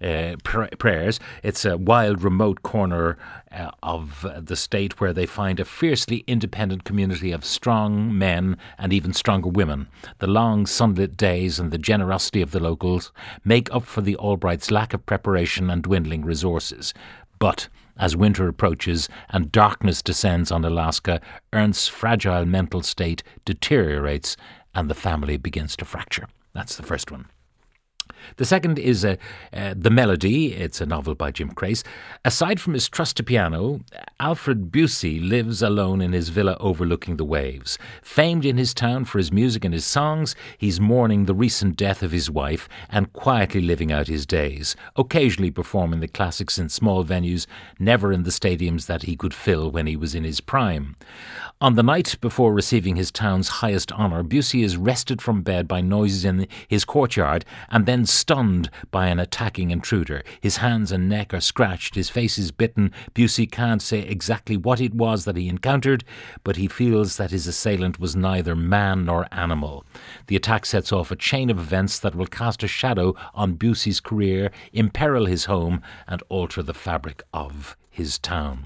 uh, 0.03 0.37
pr- 0.45 0.75
prayers. 0.79 1.21
It's 1.43 1.65
a 1.65 1.77
wild, 1.77 2.23
remote 2.23 2.63
corner 2.63 3.17
uh, 3.53 3.71
of 3.83 4.27
the 4.37 4.57
state 4.57 5.01
where 5.01 5.13
they 5.13 5.27
find 5.27 5.59
a 5.61 5.65
fiercely 5.65 6.25
independent 6.27 6.85
community 6.85 7.33
of 7.33 7.45
strong 7.45 8.17
men 8.17 8.57
and 8.79 8.93
even 8.93 9.13
stronger 9.13 9.49
women. 9.49 9.89
The 10.19 10.27
long, 10.27 10.67
sunlit 10.67 11.17
days 11.17 11.59
and 11.59 11.71
the 11.71 11.79
generosity 11.79 12.43
of 12.43 12.51
the 12.51 12.61
locals 12.61 13.13
make 13.45 13.73
up 13.75 13.85
for 13.85 14.01
the 14.01 14.17
Allbrights' 14.17 14.71
lack 14.71 14.95
of 14.95 15.07
preparation 15.07 15.71
and 15.71 15.83
dwindling 15.83 16.25
resources. 16.25 16.95
But 17.39 17.69
as 17.97 18.17
winter 18.17 18.49
approaches 18.49 19.09
and 19.31 19.51
darkness 19.51 20.03
descends 20.03 20.53
on 20.53 20.65
Alaska, 20.65 21.21
Ernst's 21.53 21.89
fragile 21.89 22.45
mental 22.45 22.83
state 22.83 23.23
deteriorates 23.45 24.37
and 24.75 24.89
the 24.89 24.95
family 24.95 25.37
begins 25.37 25.77
to 25.77 25.85
fracture. 25.85 26.29
That's 26.55 26.77
the 26.77 26.83
first 26.85 27.11
one. 27.11 27.27
The 28.37 28.45
second 28.45 28.79
is 28.79 29.05
uh, 29.05 29.17
uh, 29.53 29.75
The 29.77 29.91
Melody. 29.91 30.55
It's 30.55 30.81
a 30.81 30.87
novel 30.87 31.15
by 31.15 31.31
Jim 31.31 31.51
Crace. 31.51 31.85
Aside 32.25 32.61
from 32.61 32.75
his 32.75 32.89
trusty 32.89 33.23
piano, 33.23 33.81
Alfred 34.21 34.71
Busi 34.71 35.27
lives 35.27 35.63
alone 35.63 36.01
in 36.01 36.13
his 36.13 36.29
villa 36.29 36.57
overlooking 36.61 37.17
the 37.17 37.25
waves. 37.25 37.79
Famed 38.03 38.45
in 38.45 38.57
his 38.57 38.75
town 38.75 39.05
for 39.05 39.19
his 39.19 39.33
music 39.33 39.65
and 39.65 39.75
his 39.75 39.85
songs, 39.85 40.35
he's 40.57 40.81
mourning 40.81 41.25
the 41.25 41.35
recent 41.35 41.77
death 41.77 42.03
of 42.03 42.13
his 42.13 42.31
wife 42.31 42.69
and 42.89 43.13
quietly 43.13 43.61
living 43.61 43.93
out 43.93 44.09
his 44.09 44.27
days, 44.27 44.77
occasionally 44.97 45.51
performing 45.51 46.01
the 46.01 46.09
classics 46.09 46.59
in 46.59 46.69
small 46.69 47.05
venues, 47.05 47.47
never 47.79 48.13
in 48.13 48.23
the 48.25 48.31
stadiums 48.31 48.87
that 48.87 49.03
he 49.03 49.17
could 49.17 49.35
fill 49.35 49.71
when 49.71 49.87
he 49.87 49.97
was 49.97 50.15
in 50.15 50.25
his 50.25 50.41
prime. 50.41 50.97
On 51.61 51.75
the 51.75 51.83
night 51.83 52.17
before 52.21 52.53
receiving 52.53 52.95
his 52.95 53.11
town's 53.11 53.49
highest 53.49 53.91
honour, 53.93 54.23
Busi 54.23 54.63
is 54.63 54.77
wrested 54.77 55.21
from 55.21 55.43
bed 55.43 55.67
by 55.67 55.81
noises 55.81 56.25
in 56.25 56.47
his 56.69 56.85
courtyard 56.85 57.45
and 57.69 57.85
then 57.85 57.98
stunned 58.07 58.71
by 58.91 59.07
an 59.09 59.19
attacking 59.19 59.71
intruder. 59.71 60.23
His 60.41 60.59
hands 60.59 60.93
and 60.93 61.09
neck 61.09 61.33
are 61.33 61.41
scratched, 61.41 61.95
his 61.95 62.11
face 62.11 62.39
is 62.39 62.51
bitten. 62.51 62.93
Busi 63.15 63.51
can't 63.51 63.83
say 63.83 64.01
exactly 64.01 64.57
what 64.57 64.81
it 64.81 64.95
was 64.95 65.25
that 65.25 65.37
he 65.37 65.49
encountered, 65.49 66.05
but 66.45 66.57
he 66.57 66.69
feels 66.69 67.17
that 67.17 67.31
his 67.31 67.47
assailant 67.47 67.99
was 67.99 68.17
neither 68.17 68.55
man 68.55 69.05
nor 69.05 69.27
animal. 69.33 69.85
The 70.27 70.37
attack 70.37 70.67
sets 70.67 70.93
off 70.93 71.11
a 71.11 71.17
chain 71.17 71.51
of 71.51 71.59
events 71.59 71.99
that 72.01 72.15
will 72.15 72.27
cast 72.27 72.63
a 72.63 72.69
shadow 72.69 73.15
on 73.35 73.57
Busi's 73.57 74.01
career, 74.01 74.51
imperil 74.73 75.27
his 75.27 75.47
home, 75.47 75.83
and 76.07 76.23
alter 76.29 76.63
the 76.63 76.75
fabric 76.75 77.23
of 77.33 77.77
his 77.99 78.19
town. 78.19 78.63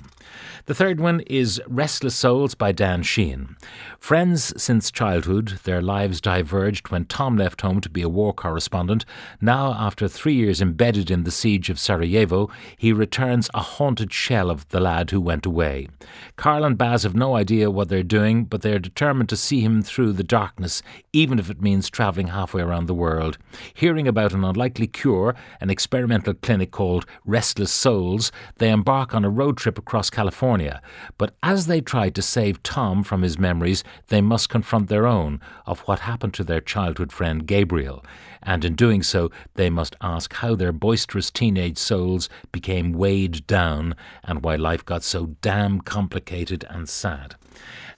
The 0.66 0.74
third 0.74 1.00
one 1.00 1.20
is 1.20 1.60
Restless 1.66 2.14
Souls 2.14 2.54
by 2.54 2.70
Dan 2.70 3.02
Sheehan. 3.02 3.56
Friends 3.98 4.52
since 4.62 4.90
childhood, 4.90 5.58
their 5.64 5.80
lives 5.80 6.20
diverged 6.20 6.90
when 6.90 7.06
Tom 7.06 7.36
left 7.36 7.62
home 7.62 7.80
to 7.80 7.88
be 7.88 8.02
a 8.02 8.08
war 8.08 8.34
correspondent. 8.34 9.04
Now, 9.40 9.74
after 9.74 10.08
three 10.08 10.34
years 10.34 10.60
embedded 10.60 11.10
in 11.10 11.24
the 11.24 11.30
siege 11.30 11.70
of 11.70 11.78
Sarajevo, 11.78 12.50
he 12.76 12.92
returns 12.92 13.50
a 13.54 13.60
haunted 13.60 14.12
shell 14.12 14.50
of 14.50 14.68
the 14.68 14.80
lad 14.80 15.10
who 15.10 15.20
went 15.20 15.46
away. 15.46 15.88
Karl 16.36 16.64
and 16.64 16.78
Baz 16.78 17.02
have 17.02 17.14
no 17.14 17.36
idea 17.36 17.70
what 17.70 17.88
they're 17.88 18.02
doing, 18.02 18.44
but 18.44 18.62
they're 18.62 18.78
determined 18.78 19.28
to 19.28 19.36
see 19.36 19.60
him 19.60 19.82
through 19.82 20.12
the 20.12 20.24
darkness, 20.24 20.82
even 21.12 21.38
if 21.38 21.50
it 21.50 21.60
means 21.60 21.90
travelling 21.90 22.28
halfway 22.28 22.62
around 22.62 22.86
the 22.86 22.94
world. 22.94 23.38
Hearing 23.74 24.08
about 24.08 24.32
an 24.32 24.44
unlikely 24.44 24.86
cure, 24.86 25.34
an 25.60 25.70
experimental 25.70 26.34
clinic 26.34 26.70
called 26.70 27.06
Restless 27.24 27.72
Souls, 27.72 28.32
they 28.56 28.70
embark 28.70 29.14
on 29.14 29.24
a 29.24 29.30
road 29.30 29.56
trip 29.56 29.78
across 29.78 30.10
California. 30.10 30.80
But 31.18 31.34
as 31.42 31.66
they 31.66 31.80
try 31.80 32.10
to 32.10 32.22
save 32.22 32.62
Tom 32.62 33.02
from 33.02 33.22
his 33.22 33.38
memories, 33.38 33.84
they 34.08 34.20
must 34.20 34.48
confront 34.48 34.88
their 34.88 35.06
own 35.06 35.40
of 35.66 35.80
what 35.80 36.00
happened 36.00 36.34
to 36.34 36.44
their 36.44 36.60
childhood 36.60 37.12
friend 37.12 37.46
Gabriel. 37.46 38.04
And 38.42 38.64
in 38.64 38.74
doing 38.74 39.02
so, 39.02 39.11
they 39.54 39.70
must 39.70 39.96
ask 40.00 40.34
how 40.34 40.54
their 40.54 40.72
boisterous 40.72 41.30
teenage 41.30 41.78
souls 41.78 42.28
became 42.50 42.92
weighed 42.92 43.46
down 43.46 43.94
and 44.24 44.42
why 44.44 44.56
life 44.56 44.84
got 44.84 45.02
so 45.02 45.36
damn 45.40 45.80
complicated 45.80 46.64
and 46.70 46.88
sad. 46.88 47.36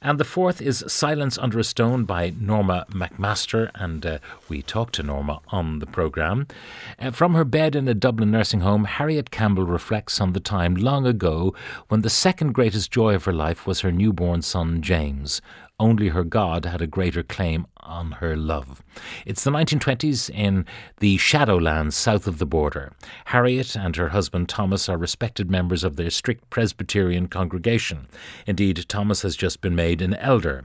And 0.03 0.21
the 0.21 0.25
fourth 0.25 0.61
is 0.61 0.85
Silence 0.87 1.39
Under 1.39 1.59
a 1.59 1.65
Stone 1.65 2.05
by 2.05 2.35
Norma 2.39 2.85
MacMaster, 2.91 3.71
and 3.75 4.05
uh, 4.05 4.19
we 4.51 4.61
talked 4.61 4.97
to 4.97 5.03
Norma 5.03 5.41
on 5.49 5.79
the 5.79 5.87
programme. 5.87 6.47
Uh, 6.99 7.11
from 7.11 7.33
her 7.35 7.45
bed 7.45 7.75
in 7.75 7.89
a 7.89 7.95
Dublin 7.95 8.31
nursing 8.31 8.61
home, 8.61 8.85
Harriet 8.85 9.31
Campbell 9.31 9.65
reflects 9.65 10.21
on 10.21 10.35
the 10.35 10.41
time 10.41 10.75
long 10.75 11.07
ago 11.07 11.55
when 11.89 12.03
the 12.03 12.11
second 12.11 12.53
greatest 12.53 12.91
joy 12.91 13.15
of 13.15 13.25
her 13.25 13.33
life 13.33 13.67
was 13.67 13.81
her 13.81 13.91
newborn 13.91 14.43
son 14.43 14.83
James. 14.83 15.41
Only 15.81 16.09
her 16.09 16.23
God 16.23 16.67
had 16.67 16.81
a 16.81 16.87
greater 16.87 17.25
claim 17.25 17.67
on 17.79 18.13
her 18.13 18.37
love. 18.37 18.83
It's 19.27 19.43
the 19.43 19.51
1920s 19.51 20.31
in 20.31 20.67
the 21.01 21.19
Shadowlands 21.19 21.95
south 21.95 22.29
of 22.29 22.39
the 22.39 22.47
border. 22.47 22.93
Harriet 23.27 23.75
and 23.75 23.97
her 23.97 24.11
husband 24.11 24.49
Thomas 24.49 24.89
are 24.89 24.97
respected 24.97 25.51
members 25.51 25.83
of 25.83 25.97
their 25.97 26.11
strict 26.11 26.49
Presbyterian 26.49 27.27
congregation. 27.27 28.07
Indeed, 28.47 28.85
Thomas 28.89 29.23
has 29.23 29.35
just 29.35 29.61
been 29.61 29.75
made 29.75 30.01
an 30.01 30.15
elder. 30.15 30.65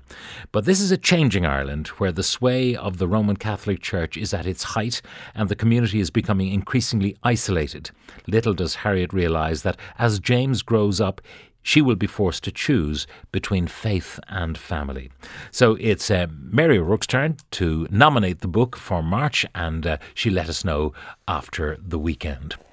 But 0.51 0.65
this 0.65 0.79
is 0.79 0.91
a 0.91 0.97
changing 0.97 1.45
Ireland 1.45 1.87
where 1.97 2.11
the 2.11 2.23
sway 2.23 2.75
of 2.75 2.99
the 2.99 3.07
Roman 3.07 3.35
Catholic 3.35 3.81
Church 3.81 4.15
is 4.15 4.33
at 4.33 4.45
its 4.45 4.63
height 4.63 5.01
and 5.33 5.49
the 5.49 5.55
community 5.55 5.99
is 5.99 6.11
becoming 6.11 6.53
increasingly 6.53 7.17
isolated. 7.23 7.89
Little 8.27 8.53
does 8.53 8.75
Harriet 8.75 9.11
realise 9.11 9.63
that 9.63 9.77
as 9.97 10.19
James 10.19 10.61
grows 10.61 11.01
up, 11.01 11.19
she 11.61 11.81
will 11.81 11.95
be 11.95 12.07
forced 12.07 12.43
to 12.43 12.51
choose 12.51 13.07
between 13.31 13.67
faith 13.67 14.19
and 14.27 14.57
family. 14.57 15.11
So 15.51 15.77
it's 15.79 16.11
uh, 16.11 16.27
Mary 16.31 16.77
O'Rourke's 16.77 17.07
turn 17.07 17.37
to 17.51 17.87
nominate 17.89 18.41
the 18.41 18.47
book 18.47 18.75
for 18.75 19.01
March, 19.01 19.45
and 19.55 19.85
uh, 19.85 19.97
she 20.13 20.29
let 20.29 20.49
us 20.49 20.65
know 20.65 20.93
after 21.27 21.77
the 21.81 21.99
weekend. 21.99 22.55